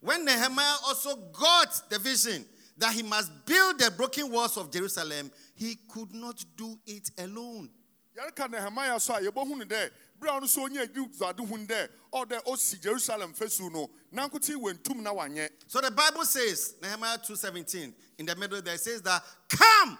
when 0.00 0.24
Nehemiah 0.24 0.76
also 0.86 1.16
got 1.38 1.82
the 1.90 1.98
vision 1.98 2.46
that 2.80 2.92
he 2.94 3.02
must 3.02 3.30
build 3.46 3.78
the 3.78 3.90
broken 3.90 4.30
walls 4.32 4.56
of 4.56 4.70
Jerusalem, 4.72 5.30
he 5.54 5.76
could 5.88 6.12
not 6.14 6.42
do 6.56 6.78
it 6.86 7.10
alone. 7.18 7.68
so 8.16 9.14
a 9.14 9.20
yɛbɛhu 9.20 9.58
no 9.58 9.64
dɛ 9.64 9.90
berɛ 10.20 10.36
a 10.36 10.40
ɔno 10.40 10.48
so 10.48 10.66
ɔnya 10.66 10.82
adi 10.82 11.00
ade 11.00 11.40
hu 11.46 11.56
dɛ 11.66 11.88
ɔdɛ 12.12 12.44
ɔsi 12.44 12.80
jerusalem 12.82 13.32
fasu 13.34 13.70
no 13.70 13.88
nankote 14.12 14.54
wantum 14.56 14.96
na 15.02 15.12
wanyɛ 15.12 15.48
So 15.68 15.80
the 15.80 15.90
Bible 15.90 16.24
says, 16.24 16.74
Nehemiah 16.82 17.18
2:17, 17.18 17.94
in 18.18 18.26
the 18.26 18.34
middle 18.36 18.60
there 18.62 18.76
says 18.78 19.02
that, 19.02 19.22
come, 19.48 19.98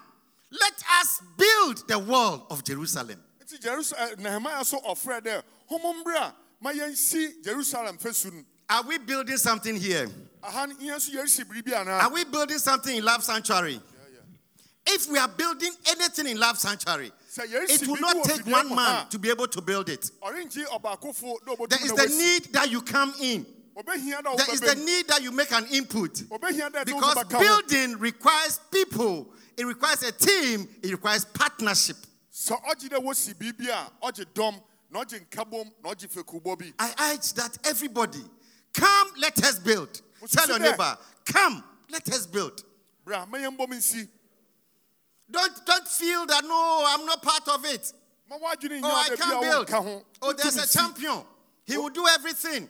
let 0.51 0.83
us 1.01 1.21
build 1.37 1.87
the 1.87 1.97
wall 1.99 2.47
of 2.49 2.63
Jerusalem. 2.63 3.21
eh, 3.97 4.15
nehemia 4.17 4.65
so 4.65 4.79
ɔfrɛ 4.81 5.21
dɛ 5.21 5.43
homomberɛ 5.69 6.17
a 6.17 6.35
ma 6.59 6.71
yɛnsi 6.71 7.43
jerusalem 7.43 7.97
fasu 7.97 8.43
Are 8.69 8.83
we 8.83 8.97
building 8.97 9.37
something 9.37 9.75
here? 9.75 10.09
Aha 10.43 10.65
no 10.65 10.75
yɛn 10.75 10.95
nso 10.95 11.11
yɛresi 11.11 11.43
biribi 11.45 11.73
Are 11.73 12.11
we 12.11 12.23
building 12.25 12.57
something 12.57 12.97
in 12.97 13.03
Love 13.03 13.23
Sanctuary? 13.23 13.79
If 14.87 15.09
we 15.09 15.17
are 15.19 15.27
building 15.27 15.71
anything 15.89 16.27
in 16.27 16.39
Love 16.39 16.57
Sanctuary, 16.57 17.11
it 17.37 17.87
will 17.87 17.97
not 17.97 18.23
take 18.23 18.45
one 18.45 18.73
man 18.73 19.07
to 19.09 19.19
be 19.19 19.29
able 19.29 19.47
to 19.47 19.61
build 19.61 19.89
it. 19.89 20.09
ɔrengye 20.21 20.65
ɔbaakofo 20.65 21.35
na 21.45 21.65
There 21.67 21.85
is 21.85 21.91
the 21.91 22.17
need 22.17 22.53
that 22.53 22.69
you 22.69 22.81
come 22.81 23.13
in. 23.21 23.45
There 23.85 24.53
is 24.53 24.59
the 24.59 24.75
need 24.75 25.07
that 25.07 25.21
you 25.21 25.31
make 25.31 25.51
an 25.51 25.65
input. 25.71 26.13
obɛhia 26.13 26.69
dɛ 26.71 26.83
ɛte 26.83 26.93
wo 26.93 26.99
Because 26.99 27.13
so 27.13 27.23
bɛka 27.23 27.33
ho 27.33 27.39
building 27.39 27.99
requires 27.99 28.59
people, 28.71 29.33
it 29.55 29.65
requires 29.65 30.03
a 30.03 30.11
team, 30.11 30.67
it 30.81 30.91
requires 30.91 31.25
partnership. 31.25 31.97
sɛ 32.33 32.61
ɔgye 32.63 32.89
dɛ 32.89 33.03
wosi 33.03 33.33
biribi 33.35 33.69
a 33.69 33.91
ɔgye 34.05 34.25
dɔm 34.33 34.61
na 34.89 35.03
ɔgye 35.03 35.25
nkabom 35.27 35.71
na 35.83 35.93
ɔgye 35.93 36.73
I 36.79 37.13
urge 37.13 37.33
that 37.33 37.57
everybody 37.65 38.23
come, 38.73 39.07
let 39.17 39.43
us 39.43 39.59
build. 39.59 40.01
Tell 40.29 40.47
your 40.47 40.59
neighbor, 40.59 40.97
come, 41.25 41.63
let 41.89 42.07
us 42.09 42.27
build. 42.27 42.63
bra 43.03 43.25
mɛyɛ 43.25 43.57
mbɔm 43.57 44.07
Don't, 45.29 45.65
don't 45.65 45.87
feel 45.87 46.25
that 46.25 46.43
no, 46.43 46.83
I'm 46.87 47.05
not 47.05 47.21
part 47.21 47.47
of 47.47 47.65
it. 47.65 47.93
Oh, 48.33 48.45
I 48.45 48.55
can't 49.15 49.41
build. 49.41 50.05
Oh, 50.21 50.33
there's 50.33 50.57
a 50.57 50.77
champion. 50.77 51.21
He 51.65 51.77
will 51.77 51.89
do 51.89 52.07
everything. 52.07 52.67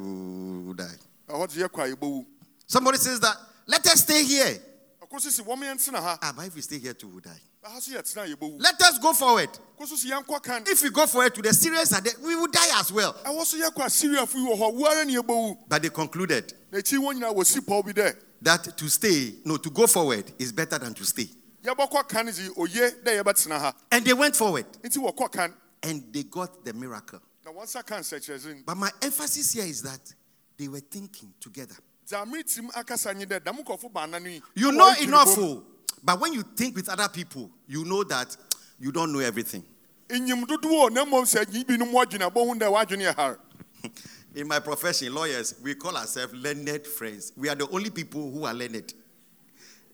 will 0.63 0.73
die. 0.73 0.97
ɛhɔ 1.27 1.47
te 1.49 1.59
yɛkɔ 1.59 1.79
a 1.79 1.95
yɛbɛwu 1.95 2.25
Somebody 2.67 2.97
says 2.97 3.19
that, 3.19 3.35
let 3.67 3.85
us 3.87 4.01
stay 4.01 4.23
here. 4.23 4.59
ɛkɔ 5.01 5.19
so 5.19 5.29
si 5.29 5.41
wɔn 5.41 5.59
yɛn 5.59 5.77
tena 5.77 6.01
ha 6.01 6.17
Ah, 6.21 6.33
but 6.35 6.45
if 6.47 6.55
we 6.55 6.61
stay 6.61 6.77
here 6.79 6.93
too, 6.93 7.07
we'll 7.07 7.19
die. 7.21 7.41
ɛha 7.65 7.81
so 7.81 7.91
yɛ 7.91 8.01
tena 8.03 8.25
a 8.31 8.35
yɛbɛwu 8.35 8.61
Let 8.61 8.79
us 8.81 8.99
go 8.99 9.13
forward. 9.13 9.49
ɛkɔ 9.79 9.87
so 9.87 9.95
si 9.95 10.09
yɛnkɔ 10.11 10.43
kan 10.43 10.63
If 10.67 10.83
we 10.83 10.89
go 10.91 11.07
forward 11.07 11.33
to 11.35 11.41
the 11.41 11.53
Syrians, 11.53 11.93
are 11.93 12.01
we 12.23 12.35
will 12.35 12.47
die 12.47 12.79
as 12.79 12.91
well. 12.91 13.13
ɛwɔ 13.25 13.43
so 13.45 13.57
yɛkɔ 13.57 13.85
a 13.85 13.89
syriafo 13.89 14.35
yi 14.35 14.45
wɔ 14.53 14.57
hɔ 14.59 14.73
wu 14.75 14.85
ara 14.85 15.03
ne 15.05 15.15
yɛbɛwu 15.15 15.57
But 15.67 15.81
they 15.81 15.89
concluded 15.89 16.53
na 16.71 16.77
akyi 16.79 16.99
wɔn 16.99 17.19
nyinaa 17.19 17.33
wɔsi 17.35 17.59
pɔw 17.61 17.85
bi 17.85 17.91
dɛ 17.93 18.15
that 18.43 18.77
to 18.77 18.89
stay, 18.89 19.35
no, 19.45 19.55
to 19.57 19.69
go 19.69 19.87
forward 19.87 20.31
is 20.37 20.51
better 20.51 20.77
than 20.77 20.93
to 20.93 21.05
stay. 21.05 21.29
Yɛbɛkɔ 21.63 22.07
kan 22.07 22.27
dzi 22.27 22.49
oye 22.57 22.91
dɛ 23.03 23.21
yɛbɛtena 23.23 23.59
ha 23.59 23.75
And 23.91 24.05
they 24.05 24.13
went 24.13 24.35
forward 24.35 24.65
nti 24.83 24.97
wɔkɔ 24.97 25.31
kan 25.31 25.53
and 25.83 26.03
they 26.13 26.23
got 26.23 26.63
the 26.65 26.73
miracle. 26.73 27.19
na 27.45 27.51
wɔn 27.51 27.63
nsa 27.65 27.85
ka 27.85 27.95
nsɛkyerɛdze 27.95 28.65
But 28.65 28.75
my 28.77 28.91
emphasis 29.01 29.53
here 29.53 29.65
is 29.65 29.81
that 29.83 30.13
they 30.57 30.67
were 30.67 30.79
thinking 30.79 31.33
together. 31.39 31.75
dza 32.07 32.25
meritim 32.25 32.69
akasa 32.75 33.13
nye 33.13 33.25
dɛ 33.25 33.43
dam 33.43 33.57
nkɔfo 33.57 33.91
baanan 33.91 34.21
no 34.23 34.29
yi 34.29 34.41
You 34.55 34.71
know 34.71 34.93
enough, 35.01 35.37
oh, 35.37 35.63
but 36.03 36.19
when 36.19 36.33
you 36.33 36.43
think 36.43 36.75
with 36.75 36.89
other 36.89 37.07
people, 37.09 37.49
you 37.67 37.85
know 37.85 38.03
that 38.03 38.35
you 38.79 38.91
don't 38.91 39.11
know 39.13 39.19
everything. 39.19 39.63
enyim 40.09 40.43
dodoɔ 40.45 40.85
o 40.85 40.87
na 40.89 41.05
mmom 41.05 41.23
sɛ 41.25 41.45
nyi 41.45 41.63
binom 41.65 41.91
wɔdwene 41.91 42.29
abɔhu 42.29 42.59
dɛ 42.59 42.69
wɔadwene 42.71 43.11
yɛ 43.11 43.15
har 43.15 43.39
In 44.35 44.47
my 44.47 44.59
profession, 44.59 45.13
lawyers, 45.13 45.55
we 45.61 45.75
call 45.75 45.95
ourselves 45.95 46.33
learned 46.33 46.87
friends. 46.87 47.31
We 47.37 47.49
are 47.49 47.55
the 47.55 47.69
only 47.69 47.89
people 47.89 48.31
who 48.31 48.45
are 48.45 48.53
learned. 48.53 48.93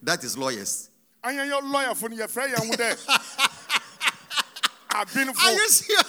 That 0.02 0.24
is 0.24 0.38
lawyers. 0.38 0.89
Anyɛyɛ 1.22 1.60
lɔyafo 1.62 2.08
no 2.10 2.16
yɛfrɛ 2.16 2.48
yɛn 2.54 2.66
ho 2.66 2.72
dɛ 2.76 2.96
Are 4.92 5.06
you 5.52 5.70
sure? 5.70 5.96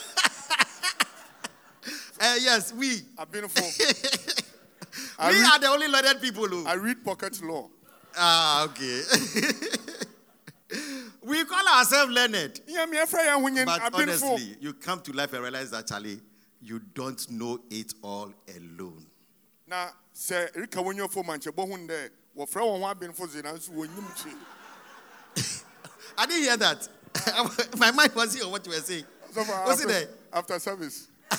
Uh, 2.24 2.36
yes, 2.40 2.72
we. 2.74 2.98
abenfo 3.18 3.58
I 5.20 5.30
we 5.32 5.36
read- 5.38 5.46
are 5.54 5.60
the 5.60 5.68
only 5.68 5.88
learned 5.88 6.22
people. 6.22 6.46
oh. 6.52 6.64
i 6.68 6.74
read 6.76 7.04
pocket 7.04 7.42
law 7.42 7.68
Ah, 8.16 8.64
okay. 8.66 9.02
we 11.24 11.44
call 11.46 11.68
ourselves 11.78 12.12
learned. 12.14 12.62
nyɛ 12.70 12.88
me 12.90 12.98
yɛfrɛ 12.98 13.26
yɛn 13.26 13.42
ho 13.42 13.48
nye 13.48 13.66
But 13.66 13.94
honestly, 13.96 14.56
you 14.60 14.74
come 14.74 15.02
to 15.02 15.12
life 15.14 15.34
and 15.34 15.42
realize 15.42 15.72
that, 15.72 15.88
Charlie, 15.88 16.20
you 16.62 16.80
don't 16.94 17.28
know 17.32 17.60
it 17.72 17.94
all 18.04 18.32
alone. 18.56 19.06
na 19.68 19.88
sɛ 20.16 20.56
erika 20.56 20.78
wɔnyɛ 20.80 21.10
fo 21.12 21.24
ma 21.24 21.34
nkyɛ 21.38 21.52
bɔhu 21.56 21.88
dɛ 21.88 22.10
wɔfrɛ 22.38 22.62
wɔn 22.62 22.82
ho 22.82 22.86
abenfo 22.94 23.28
dze 23.28 23.42
nanso 23.42 23.70
wɔnyim 23.72 24.24
kyi 24.24 24.32
I 26.18 26.26
didn't 26.26 26.44
hear 26.44 26.58
that. 26.58 26.88
My 27.78 27.92
mind 27.92 28.14
was 28.16 28.34
here 28.34 28.46
on 28.46 28.52
what 28.52 28.66
you 28.66 28.72
were 28.72 28.80
saying. 28.80 29.04
So 29.32 29.44
far, 29.44 29.66
Was 29.66 29.82
it 29.82 29.90
after, 29.90 30.00
there? 30.00 30.10
after 30.34 30.60
service 30.60 31.08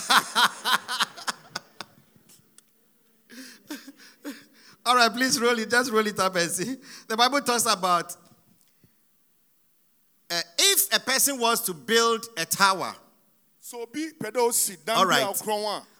All 4.85 4.97
right, 4.97 5.13
please 5.13 5.41
roll 5.41 5.57
it. 5.59 5.71
Just 5.71 5.93
roll 5.93 6.07
it 6.07 6.19
up 6.19 6.35
and 6.35 6.51
see. 6.51 6.77
The 7.07 7.17
Bible 7.17 7.41
talks 7.41 7.67
about 7.73 8.17
uh, 10.31 10.41
if 10.59 10.93
a 10.95 10.99
person 11.01 11.39
wants 11.39 11.61
to 11.63 11.75
build 11.75 12.27
a 12.37 12.45
tower, 12.45 12.95
so 13.61 13.83
obi 13.83 14.09
pɛ 14.19 14.33
dɛ 14.33 14.39
osi 14.49 14.77
dan 14.85 14.97
All 14.97 15.07
right. 15.07 15.25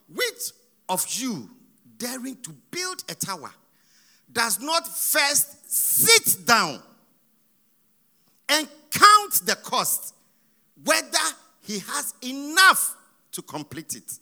which 0.09 0.53
of 0.89 1.07
you 1.11 1.49
daring 1.97 2.37
to 2.43 2.51
build 2.71 3.05
a 3.09 3.15
tower 3.15 3.53
does 4.33 4.59
not 4.61 4.87
first 4.89 5.71
sit 5.71 6.45
down 6.47 6.83
and 8.53 8.69
count 8.91 9.41
the 9.47 9.57
cost, 9.63 10.15
whether 10.85 11.19
he 11.63 11.79
has 11.79 12.15
enough 12.23 12.95
to 13.33 13.43
complete 13.43 13.95
it? 13.95 14.19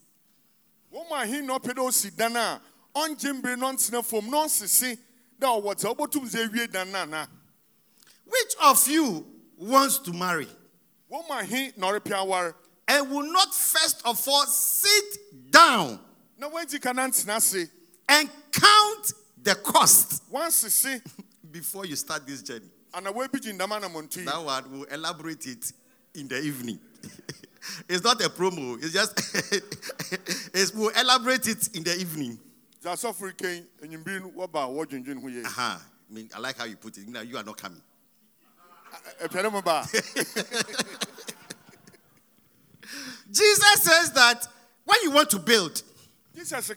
mu 0.92 1.16
ahen 1.16 1.46
na 1.46 1.58
ɔpɛ 1.58 1.74
dɛ 1.74 1.82
osi 1.88 2.16
dan 2.16 2.36
a 2.36 2.60
ɔngye 2.94 3.32
mbere 3.38 3.56
na 3.56 3.72
ɔntena 3.72 4.04
fam 4.04 4.30
na 4.30 4.44
ɔnsese 4.44 4.98
dɛ 5.40 5.46
ɔwɔ 5.62 5.74
dza 5.76 5.94
ɔbɛtum 5.94 6.28
dze 6.30 6.46
awie 6.48 6.70
dan 6.70 6.90
no 6.92 6.98
ana 6.98 7.28
Which 8.24 8.54
of 8.62 8.86
you 8.88 9.26
wants 9.56 9.98
to 10.00 10.12
marry? 10.12 10.48
Wɔn 11.10 11.28
mu 11.28 11.34
ahen 11.34 11.72
na 11.76 11.90
ɔrepɛ 11.92 12.18
aware 12.20 12.54
and 12.86 13.10
will 13.10 13.30
not 13.32 13.54
first 13.54 14.02
of 14.04 14.26
all 14.28 14.46
sit 14.46 15.50
down 15.50 15.98
na 16.38 16.48
wɔagyi 16.48 16.80
ka 16.80 16.92
na 16.92 17.06
ntena 17.08 17.36
ase 17.36 17.68
and 18.08 18.30
count 18.52 19.12
the 19.42 19.54
cost 19.56 20.30
wɔnsese 20.30 21.02
before 21.50 21.84
you 21.86 21.96
start 21.96 22.26
this 22.26 22.42
journey? 22.42 22.70
Ana 22.94 23.12
wɔabi 23.12 23.40
gyi 23.40 23.52
ndam 23.52 23.70
anammɔnto 23.72 24.16
yi 24.18 24.24
That 24.24 24.42
one 24.44 24.70
will 24.80 24.84
elaborate 24.84 25.46
it 25.46 25.72
in 26.14 26.28
the 26.28 26.40
evening. 26.40 26.78
it's 27.88 28.02
not 28.04 28.20
a 28.24 28.28
promo. 28.28 28.76
It's 28.82 28.92
just 28.92 29.18
it's 30.54 30.74
we'll 30.74 30.90
elaborate 30.90 31.46
it 31.48 31.68
in 31.76 31.82
the 31.84 31.96
evening. 31.98 32.38
dza 32.82 32.92
asɔfo 32.92 33.32
rekɛn 33.32 33.66
enyimbiri 33.82 34.20
no 34.20 34.30
wɔba 34.30 34.64
a 34.64 34.68
wɔdwendwen 34.86 35.20
ho 35.20 35.28
yie 35.28 35.44
Uh-huh. 35.44 35.78
I 35.78 36.12
mean, 36.12 36.28
I 36.34 36.38
like 36.40 36.58
how 36.58 36.64
you 36.64 36.76
put 36.76 36.96
it. 36.98 37.06
Now 37.08 37.20
you 37.20 37.36
are 37.36 37.44
not 37.44 37.56
coming. 37.56 37.82
ɛpɛ 39.22 39.42
dɛ 39.44 39.52
mo 39.52 39.62
Jesus 43.30 43.82
says 43.82 44.12
that 44.12 44.48
when 44.84 44.98
you 45.04 45.12
want 45.12 45.30
to 45.30 45.38
build, 45.38 45.80
jesus 46.34 46.70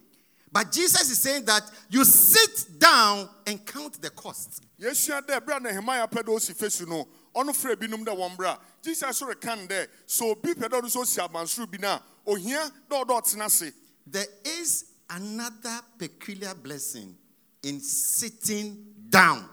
But 0.52 0.72
Jesus 0.72 1.10
is 1.10 1.20
saying 1.20 1.46
that 1.46 1.64
you 1.90 2.06
sit 2.06 2.80
down 2.80 3.28
and 3.48 3.66
count 3.66 4.02
the 4.02 4.10
cost. 4.12 4.62
yɛsua 4.80 5.22
dɛ 5.22 5.40
berɛ 5.40 5.58
a 5.58 5.60
nehemia 5.60 6.10
pɛ 6.10 6.24
dɛ 6.24 6.30
osi 6.36 6.54
fesu 6.56 6.88
no 6.88 7.08
ɔno 7.36 7.50
frɛ 7.50 7.76
binom 7.76 8.06
dɛ 8.06 8.16
wɔn 8.16 8.38
bra 8.38 8.58
jesus 8.84 9.18
so 9.18 9.26
reka 9.26 9.56
no 9.56 9.66
dɛ 9.66 9.88
sɛ 10.08 10.32
obi 10.32 10.54
pɛ 10.54 10.70
dɛ 10.70 10.82
ɔno 10.82 10.84
nso 10.84 11.02
osi 11.02 11.20
abansoro 11.28 11.72
bi 11.72 11.78
no 11.80 11.88
a 11.90 12.02
ohia 12.28 12.72
dɛ 12.90 13.06
ɔdɛ 13.06 13.22
ɔtena 13.22 13.46
ase 13.46 13.74
There 14.06 14.26
is 14.44 14.86
another 15.10 15.80
peculiar 15.98 16.54
blessing 16.54 17.16
in 17.64 17.80
sitting 17.80 18.94
down. 19.10 19.48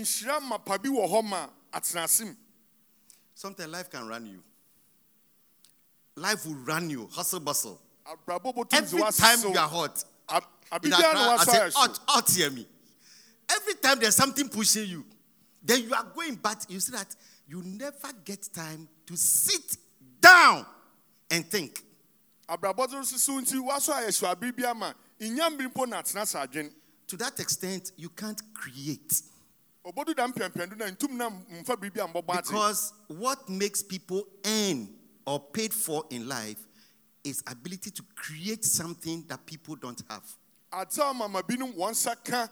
Nhyira 0.00 0.40
mapa 0.40 0.78
bi 0.78 0.88
wɔ 0.88 1.08
hɔ 1.08 1.24
ma 1.24 1.48
atena 1.72 2.04
ase 2.04 2.36
Sometimes 3.34 3.70
life 3.70 3.90
can 3.90 4.08
run 4.08 4.24
you. 4.26 4.42
Life 6.16 6.46
will 6.46 6.54
run 6.54 6.88
you, 6.88 7.06
hustle 7.12 7.40
bustle. 7.40 7.78
Every 8.08 8.40
time 9.12 9.40
you 9.42 9.58
are 9.58 9.68
hot, 9.68 10.02
in 10.30 10.40
abibia 10.72 11.12
na 11.12 11.34
Accra, 11.34 11.54
I 11.54 11.68
say, 11.68 11.70
hot, 11.74 12.00
hot, 12.08 12.30
hear 12.30 12.50
me. 12.50 12.66
Every 13.50 13.74
time 13.74 13.98
there's 13.98 14.16
something 14.16 14.48
pushing 14.48 14.88
you, 14.88 15.04
then 15.62 15.82
you 15.82 15.92
are 15.94 16.06
going, 16.14 16.36
but 16.36 16.64
you 16.70 16.80
see 16.80 16.92
that 16.92 17.14
you 17.46 17.62
never 17.62 18.08
get 18.24 18.48
time 18.54 18.88
to 19.06 19.16
sit 19.16 19.76
down 20.20 20.64
and 21.30 21.44
think. 21.44 21.82
abrabɔ 22.48 22.88
doro 22.88 23.02
sisiw 23.02 23.40
nti 23.42 23.58
wasɔ 23.58 23.92
ayɛ 24.00 24.10
suabere 24.14 24.56
bi 24.56 24.64
ama 24.64 24.94
inya 25.20 25.50
mmiri 25.50 25.68
mpo 25.68 25.86
na 25.88 26.02
atena 26.02 26.26
sa 26.26 26.46
To 27.08 27.16
that 27.18 27.38
extent, 27.38 27.92
you 27.96 28.08
can't 28.08 28.40
create. 28.52 29.22
Because 32.36 32.92
what 33.08 33.48
makes 33.48 33.82
people 33.82 34.26
earn 34.44 34.88
or 35.26 35.40
paid 35.40 35.72
for 35.72 36.04
in 36.10 36.28
life 36.28 36.58
is 37.24 37.42
ability 37.46 37.90
to 37.90 38.02
create 38.14 38.64
something 38.64 39.24
that 39.28 39.44
people 39.46 39.76
don't 39.76 40.02
have. 40.08 40.22
adze 40.72 40.98
a 40.98 41.14
mama 41.14 41.42
binom 41.42 41.72
wɔn 41.74 41.90
nsa 41.92 42.16
ka 42.24 42.48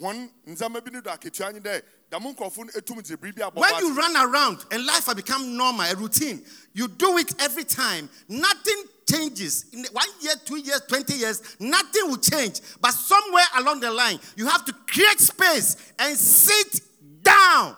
wɔn 0.00 0.30
ndzɛmba 0.46 0.84
bi 0.84 0.90
no 0.90 1.00
do 1.00 1.10
akatua 1.10 1.52
nye 1.52 1.60
dɛ 1.60 1.82
dɛm 2.10 2.34
nkurɔfo 2.34 2.58
no 2.58 2.72
etum 2.72 3.02
dze 3.02 3.16
biribi 3.16 3.40
abɔ 3.40 3.54
When 3.54 3.76
you 3.78 3.94
run 3.94 4.16
around 4.16 4.64
and 4.70 4.84
life 4.86 5.06
has 5.06 5.14
become 5.14 5.56
normal, 5.56 5.82
a 5.86 5.94
routine, 5.94 6.44
you 6.72 6.88
do 6.88 7.18
it 7.18 7.32
every 7.40 7.64
time. 7.64 8.08
Nothing 8.28 8.84
changes. 9.10 9.66
In 9.72 9.84
one 9.92 10.08
year, 10.20 10.34
two 10.44 10.58
years, 10.58 10.82
20 10.88 11.14
years, 11.14 11.56
nothing 11.58 12.08
will 12.08 12.18
change. 12.18 12.60
But 12.80 12.92
somewhere 12.92 13.44
along 13.58 13.80
the 13.80 13.90
line, 13.90 14.18
you 14.36 14.46
have 14.46 14.64
to 14.66 14.72
create 14.86 15.18
space 15.20 15.76
and 15.98 16.16
sit 16.16 16.80
down 17.22 17.76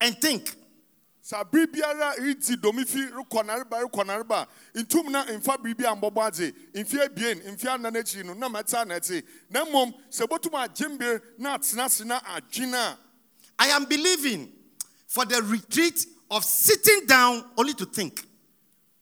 and 0.00 0.16
think. 0.20 0.54
sɛ 1.26 1.40
abere 1.42 1.66
biara 1.66 2.14
redi 2.18 2.56
domifi 2.56 3.10
rekɔ 3.10 3.42
nareba 3.42 3.82
rekɔ 3.82 4.04
nareba 4.06 4.46
ntum 4.76 5.10
na 5.10 5.24
mfa 5.24 5.56
biribi 5.58 5.82
a 5.84 5.96
mbɔbɔ 5.96 6.22
adze 6.22 6.52
mfe 6.72 7.02
abien 7.02 7.42
mfe 7.52 7.66
anan 7.66 7.94
akyi 7.94 8.24
no 8.24 8.32
na 8.34 8.48
mɛta 8.48 8.86
na 8.86 8.94
ɛte 8.94 9.24
na 9.50 9.64
mmom 9.64 9.92
sɛ 10.08 10.28
botum 10.28 10.54
agye 10.54 11.20
na 11.38 11.58
atena 11.58 11.84
ase 11.86 12.04
na 12.04 12.20
adwene 12.20 12.74
a 12.74 12.98
I 13.58 13.68
am 13.68 13.86
believing 13.86 14.52
for 15.08 15.24
the 15.24 15.42
retreat 15.42 16.06
of 16.30 16.44
sitting 16.44 17.06
down 17.06 17.44
only 17.56 17.74
to 17.74 17.86
think. 17.86 18.24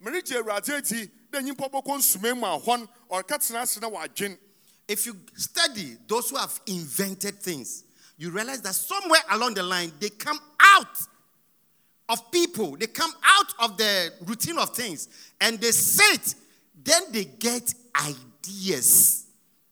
awurade 0.03 0.71
adi 0.79 1.11
dɛ 1.35 1.43
nyimpa 1.43 1.69
bɔkɔ 1.71 1.99
nsumae 1.99 2.37
mu 2.39 2.47
a 2.47 2.59
hɔ 2.61 2.81
no 2.81 2.89
ɔreka 3.11 3.39
tena 3.39 3.63
ase 3.63 3.81
na 3.81 3.89
wadwen 3.89 4.39
If 4.87 5.07
you 5.07 5.17
study 5.37 5.97
those 6.07 6.31
who 6.31 6.37
have 6.37 6.61
invented 6.67 7.41
things, 7.41 7.85
you 8.19 8.31
realize 8.31 8.61
that 8.63 8.75
somewhere 8.75 9.21
along 9.31 9.55
the 9.55 9.63
line 9.63 9.93
they 9.99 10.11
come 10.11 10.39
out 10.61 10.99
of 12.09 12.31
people, 12.31 12.77
they 12.77 12.87
come 12.87 13.13
out 13.25 13.55
of 13.71 13.79
the 13.79 14.13
routine 14.27 14.59
of 14.59 14.71
things, 14.77 15.09
and 15.41 15.59
they 15.59 15.71
sit, 15.71 16.35
then 16.83 17.03
they 17.11 17.25
get 17.25 17.73
ideas. 17.97 19.23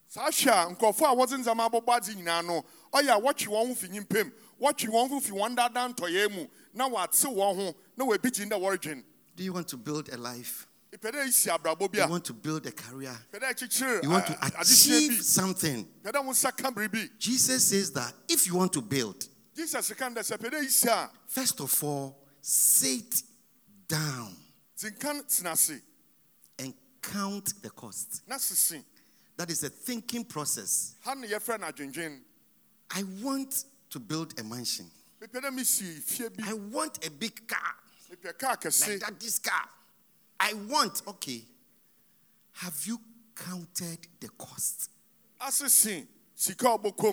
saa 0.08 0.28
hwɛ 0.28 0.50
a 0.50 0.74
nkurɔfoɔ 0.74 1.12
a 1.12 1.16
wɔdze 1.16 1.36
ndzɛmba 1.44 1.70
abɔbɔ 1.70 1.96
adze 1.96 2.14
nyinaa 2.14 2.44
no 2.44 2.64
ɔyɛ 2.92 3.22
wɔtwe 3.22 3.46
wɔn 3.48 3.68
ho 3.68 3.74
fi 3.74 3.88
nyimpam 3.88 4.32
wɔtwe 4.60 4.88
wɔn 4.88 5.08
ho 5.08 5.20
fi 5.20 5.30
wɔn 5.30 5.56
dada 5.56 5.88
ntɔyɛ 5.88 6.30
mu 6.34 6.46
na 6.74 6.88
wɔate 6.88 7.26
wɔn 7.34 7.56
ho 7.56 7.74
na 7.96 8.04
wɔabigyin 8.04 8.50
dɛ 8.50 8.60
wɔredwen 8.60 9.02
Do 9.36 9.42
you 9.44 9.52
want 9.54 9.68
to 9.68 9.78
build 9.78 10.10
a 10.10 10.18
life? 10.18 10.66
Ipɛ 10.92 11.10
dɛ 11.12 11.26
isi 11.26 11.48
abrabɔ 11.48 11.90
bi 11.90 11.98
You 11.98 12.08
want 12.08 12.24
to 12.26 12.32
build 12.34 12.66
a 12.66 12.72
career? 12.72 13.18
pɛ 13.32 13.40
dɛ 13.40 13.54
kyekyere 13.58 14.02
You 14.02 14.10
want 14.10 14.26
to 14.26 14.38
achieve 14.60 15.22
something? 15.22 15.84
pɛ 16.04 16.12
dɛ 16.12 16.24
wo 16.24 16.32
nsa 16.32 16.56
ka 16.56 16.70
biribi 16.70 17.10
Jesus 17.18 17.68
says 17.68 17.92
that 17.92 18.14
if 18.28 18.46
you 18.46 18.54
want 18.54 18.72
to 18.74 18.82
build, 18.82 19.26
jesus 19.54 19.92
ka 19.94 20.08
no 20.08 20.14
dɛ 20.16 20.20
sɛ 20.22 20.38
pɛ 20.38 20.50
dɛ 20.50 20.64
isi 20.64 20.88
a 20.88 21.10
first 21.26 21.60
of 21.60 21.82
all, 21.84 22.18
sit 22.40 23.22
down 23.88 24.36
dzinka 24.76 25.22
tena 25.26 25.52
ase 25.52 25.80
and 26.58 26.74
count 27.00 27.54
the 27.62 27.70
cost. 27.70 28.22
That 29.36 29.50
is 29.50 29.64
a 29.64 29.70
thinking 29.70 30.24
process. 30.24 30.94
ha 31.00 31.14
ne 31.14 31.26
yɛfrɛ 31.26 31.60
no 31.60 31.66
adwendwen 31.66 32.20
I 32.94 33.02
want 33.22 33.64
to 33.88 33.98
build 33.98 34.38
a 34.38 34.42
mansion. 34.44 34.90
mepɛ 35.22 35.40
dɛ 35.40 35.50
mesi 35.58 35.98
fie 36.02 36.28
bi 36.28 36.44
I 36.50 36.52
want 36.52 37.04
a 37.06 37.10
big 37.10 37.48
car, 37.48 37.74
mepɛ 38.10 38.38
kaa 38.38 38.56
kɛse 38.56 38.88
like 38.90 39.00
that. 39.00 39.18
This 39.18 39.38
car. 39.38 39.68
I 40.42 40.54
want. 40.68 41.02
Okay. 41.06 41.44
Have 42.54 42.78
you 42.84 42.98
counted 43.34 43.98
the 44.20 44.28
cost? 44.36 44.90
asese 45.40 46.06
sika 46.34 46.68
a 46.68 47.12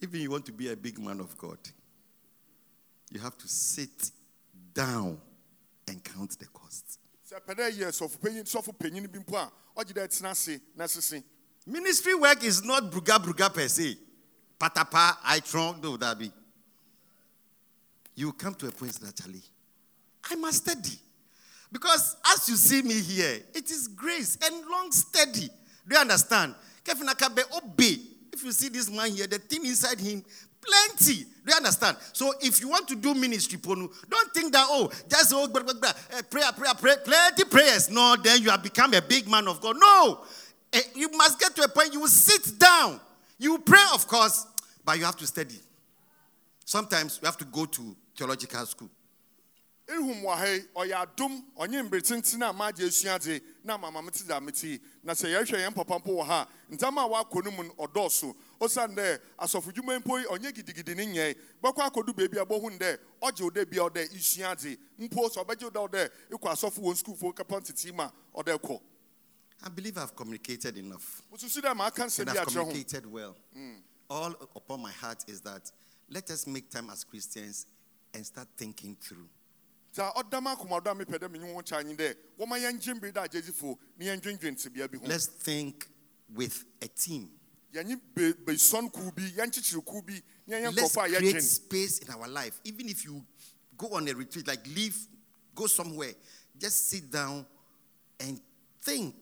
Even 0.00 0.20
you 0.20 0.30
want 0.30 0.46
to 0.46 0.52
be 0.52 0.70
a 0.70 0.76
big 0.76 0.98
man 0.98 1.20
of 1.20 1.36
God, 1.36 1.58
you 3.10 3.20
have 3.20 3.36
to 3.38 3.48
sit 3.48 4.10
down 4.72 5.18
and 5.88 6.02
count 6.04 6.38
the 6.38 6.46
costs. 6.46 6.98
sɛ 7.28 7.40
ɛpɛ 7.40 7.54
dɛ 7.54 7.78
yɛ 7.78 7.88
sɔfo 7.88 8.18
panyin 8.18 8.44
sɔfo 8.44 8.72
panyin 8.78 9.10
bi 9.10 9.18
mpo 9.18 9.36
a 9.36 9.50
ɔgye 9.76 9.92
dɛ 9.92 10.06
ɛtena 10.08 10.30
ase 10.30 10.60
na 10.76 10.86
sese 10.86 11.22
Ministry 11.68 12.14
work 12.14 12.42
is 12.44 12.64
not 12.64 12.84
bruga 12.90 13.18
bruga 13.18 13.52
per 13.52 13.68
se. 13.68 13.98
Patapa, 14.58 15.18
I 15.22 15.40
trunk, 15.40 15.82
no, 15.82 15.98
that 15.98 16.18
be. 16.18 16.32
You 18.14 18.32
come 18.32 18.54
to 18.54 18.68
a 18.68 18.70
point 18.70 18.98
Charlie, 19.14 19.42
I 20.30 20.34
must 20.36 20.62
study. 20.66 20.98
Because 21.70 22.16
as 22.32 22.48
you 22.48 22.56
see 22.56 22.80
me 22.80 22.98
here, 23.00 23.40
it 23.54 23.70
is 23.70 23.86
grace 23.88 24.38
and 24.42 24.66
long 24.66 24.90
steady. 24.90 25.48
Do 25.86 25.94
you 25.94 25.98
understand? 25.98 26.54
Kevin 26.82 27.06
Akabe 27.06 27.42
obey. 27.54 27.98
If 28.38 28.44
you 28.44 28.52
see 28.52 28.68
this 28.68 28.88
man 28.88 29.10
here, 29.10 29.26
the 29.26 29.38
thing 29.38 29.66
inside 29.66 29.98
him, 29.98 30.22
plenty. 30.60 31.24
Do 31.24 31.50
you 31.50 31.56
understand? 31.56 31.96
So 32.12 32.32
if 32.40 32.60
you 32.60 32.68
want 32.68 32.86
to 32.86 32.94
do 32.94 33.12
ministry, 33.14 33.58
Ponu, 33.58 33.90
don't 34.08 34.32
think 34.32 34.52
that, 34.52 34.64
oh, 34.68 34.88
just 35.08 35.32
oh, 35.34 35.48
blah, 35.48 35.64
blah, 35.64 35.74
blah, 35.74 35.92
eh, 36.12 36.22
prayer, 36.30 36.52
prayer, 36.52 36.74
prayer, 36.74 36.96
plenty 37.04 37.44
prayers. 37.44 37.90
No, 37.90 38.14
then 38.22 38.40
you 38.40 38.50
have 38.50 38.62
become 38.62 38.94
a 38.94 39.02
big 39.02 39.28
man 39.28 39.48
of 39.48 39.60
God. 39.60 39.76
No. 39.76 40.20
Eh, 40.72 40.80
You 40.94 41.10
must 41.16 41.40
get 41.40 41.56
to 41.56 41.62
a 41.62 41.68
point 41.68 41.92
you 41.92 42.00
will 42.00 42.06
sit 42.06 42.56
down. 42.60 43.00
You 43.38 43.58
pray, 43.58 43.82
of 43.92 44.06
course, 44.06 44.46
but 44.84 44.96
you 44.98 45.04
have 45.04 45.16
to 45.16 45.26
study. 45.26 45.58
Sometimes 46.64 47.18
you 47.20 47.26
have 47.26 47.38
to 47.38 47.44
go 47.44 47.64
to 47.64 47.96
theological 48.16 48.64
school. 48.66 48.90
Ehum 49.88 50.22
wɔ 50.22 50.36
ha 50.36 50.46
yi 50.46 50.60
ɔyɛ 50.74 50.94
adom 51.02 51.44
ɔnye 51.56 51.82
mbere 51.86 52.02
tenten 52.02 52.42
a 52.42 52.52
maagye 52.52 52.86
asua 52.86 53.14
adze 53.18 53.40
na 53.64 53.78
mama 53.78 54.02
mete 54.02 54.22
dza 54.24 54.40
mete 54.40 54.80
na 55.02 55.12
sɛ 55.14 55.28
yɛhwɛ 55.32 55.64
yɛn 55.64 55.74
papa 55.74 55.98
mpo 55.98 56.12
wɔ 56.20 56.26
ha. 56.26 56.42
A, 56.42 56.74
ndzɛmba 56.74 57.04
a 57.04 57.08
wakɔ 57.24 57.44
no 57.44 57.50
mu 57.50 57.62
no 57.64 57.72
ɔdɔɔso 57.74 58.34
osiane 58.60 58.94
dɛ 58.94 59.18
asɔfodwuma 59.38 59.98
mpo 60.00 60.18
yi 60.18 60.26
ɔnyɛ 60.26 60.52
gidigidi 60.52 60.94
ne 60.94 61.06
nyɛe 61.06 61.36
bɛkɔ 61.62 61.90
akɔdu 61.90 62.14
baabi 62.14 62.38
a 62.38 62.44
bɔhu 62.44 62.78
dɛ 62.78 62.98
ɔgye 63.22 63.40
wo 63.42 63.50
dɛ 63.50 63.70
bia 63.70 63.80
ɔdɛ 63.88 64.12
isua 64.14 64.50
adze 64.54 64.76
mpo 64.98 65.28
sɛ 65.30 65.44
ɔbɛgye 65.44 65.62
wo 65.64 65.70
dɛ 65.70 65.88
ɔdɛ 65.88 66.10
ekɔ 66.32 66.52
asɔfo 66.52 66.78
wɔ 66.80 66.94
sukuufoɔ 67.02 67.34
kapa 67.36 67.60
ntete 67.60 67.92
mu 67.94 68.02
a 68.02 68.12
ɔdɛ 68.36 68.58
kɔ 68.60 68.80
I 69.60 69.68
believe 69.70 69.98
I've 69.98 70.14
communicated 70.14 70.76
enough. 70.78 71.20
And 71.32 71.64
bi 71.64 71.68
I've 71.80 72.46
communicated 72.46 73.06
well. 73.10 73.36
All 74.08 74.32
upon 74.54 74.80
my 74.82 74.92
heart 74.92 75.24
is 75.26 75.40
that 75.40 75.72
let 76.08 76.30
us 76.30 76.46
make 76.46 76.70
time 76.70 76.88
as 76.90 77.02
Christians 77.02 77.66
and 78.14 78.24
start 78.24 78.46
thinking 78.56 78.96
through. 79.00 79.28
Let's 85.08 85.26
think 85.26 85.86
with 86.34 86.64
a 86.82 86.88
team. 86.88 87.30
yɛnye 87.74 88.00
be- 88.14 88.32
besɔn 88.34 88.92
kuw 88.92 89.12
bi 89.14 89.22
yɛnkyekyere 89.36 89.84
kuw 89.84 90.02
bi 90.02 90.22
ne 90.46 90.56
yɛnyɛ 90.56 90.74
Let's 90.76 90.94
create 90.94 91.42
space 91.42 91.98
in 92.00 92.10
our 92.10 92.28
life. 92.28 92.60
Even 92.64 92.88
if 92.88 93.04
you 93.04 93.24
go 93.76 93.88
on 93.88 94.08
a 94.08 94.12
retreat, 94.14 94.46
like 94.46 94.66
leave, 94.68 94.96
go 95.54 95.66
somewhere, 95.66 96.14
just 96.58 96.88
sit 96.88 97.10
down 97.10 97.46
and 98.20 98.40
think. 98.80 99.14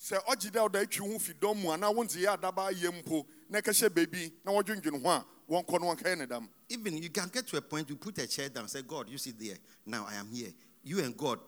sɛ 0.00 0.24
ɔgye 0.24 0.50
dɛ 0.50 0.68
ɔda 0.68 0.82
atwi 0.84 1.12
ho 1.12 1.18
fi 1.18 1.32
dɔm 1.34 1.56
mu 1.62 1.68
anaa 1.70 1.94
wonte 1.94 2.16
yɛ 2.16 2.36
adaba 2.36 2.70
ayɛ 2.72 2.90
mpo 3.02 3.26
na 3.48 3.60
ɛkɛhyɛ 3.60 3.88
baabi 3.90 4.32
na 4.44 4.52
wɔdwendwen 4.52 5.02
ho 5.02 5.10
a 5.10 5.26
Even 5.48 6.96
you 6.98 7.08
can 7.08 7.28
get 7.32 7.46
to 7.46 7.56
a 7.56 7.60
point, 7.60 7.88
you 7.88 7.96
put 7.96 8.18
a 8.18 8.26
chair 8.26 8.48
down, 8.48 8.68
say, 8.68 8.82
God, 8.82 9.08
you 9.08 9.18
sit 9.18 9.38
there. 9.38 9.56
Now 9.86 10.06
I 10.08 10.14
am 10.16 10.28
here. 10.32 10.50
You 10.84 11.00
and 11.00 11.16
God, 11.16 11.38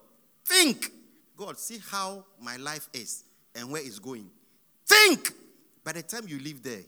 think. 0.45 0.91
God, 1.37 1.59
see 1.59 1.79
how 1.91 2.25
my 2.41 2.57
life 2.57 2.89
is 2.93 3.25
and 3.55 3.71
where 3.71 3.83
it's 3.83 3.99
going. 3.99 4.31
Think. 4.87 5.33
By 5.85 5.93
the 5.93 6.03
time 6.03 6.25
you 6.27 6.39
leave 6.39 6.63
there, 6.63 6.83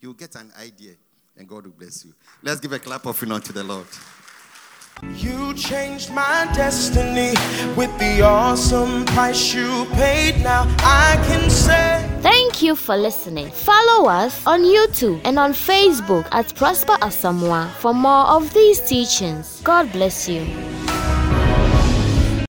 you'll 0.00 0.14
get 0.14 0.34
an 0.36 0.52
idea 0.60 0.94
and 1.36 1.48
God 1.48 1.64
will 1.64 1.72
bless 1.72 2.04
you. 2.04 2.14
Let's 2.42 2.60
give 2.60 2.72
a 2.72 2.78
clap 2.78 3.02
of 3.02 3.08
offering 3.08 3.40
to 3.40 3.52
the 3.52 3.62
Lord. 3.62 3.86
You 5.02 5.52
changed 5.52 6.10
my 6.10 6.50
destiny 6.54 7.34
with 7.76 7.92
the 7.98 8.22
awesome 8.22 9.04
price 9.04 9.52
you 9.52 9.84
paid. 9.92 10.42
Now 10.42 10.62
I 10.78 11.22
can 11.28 11.50
say. 11.50 12.08
Thank 12.22 12.62
you 12.62 12.74
for 12.74 12.96
listening. 12.96 13.50
Follow 13.50 14.08
us 14.08 14.46
on 14.46 14.62
YouTube 14.62 15.20
and 15.24 15.38
on 15.38 15.52
Facebook 15.52 16.26
at 16.32 16.54
Prosper 16.54 16.96
Asamoah 17.02 17.70
for 17.72 17.92
more 17.92 18.24
of 18.26 18.54
these 18.54 18.80
teachings. 18.80 19.60
God 19.62 19.92
bless 19.92 20.30
you. 20.30 20.46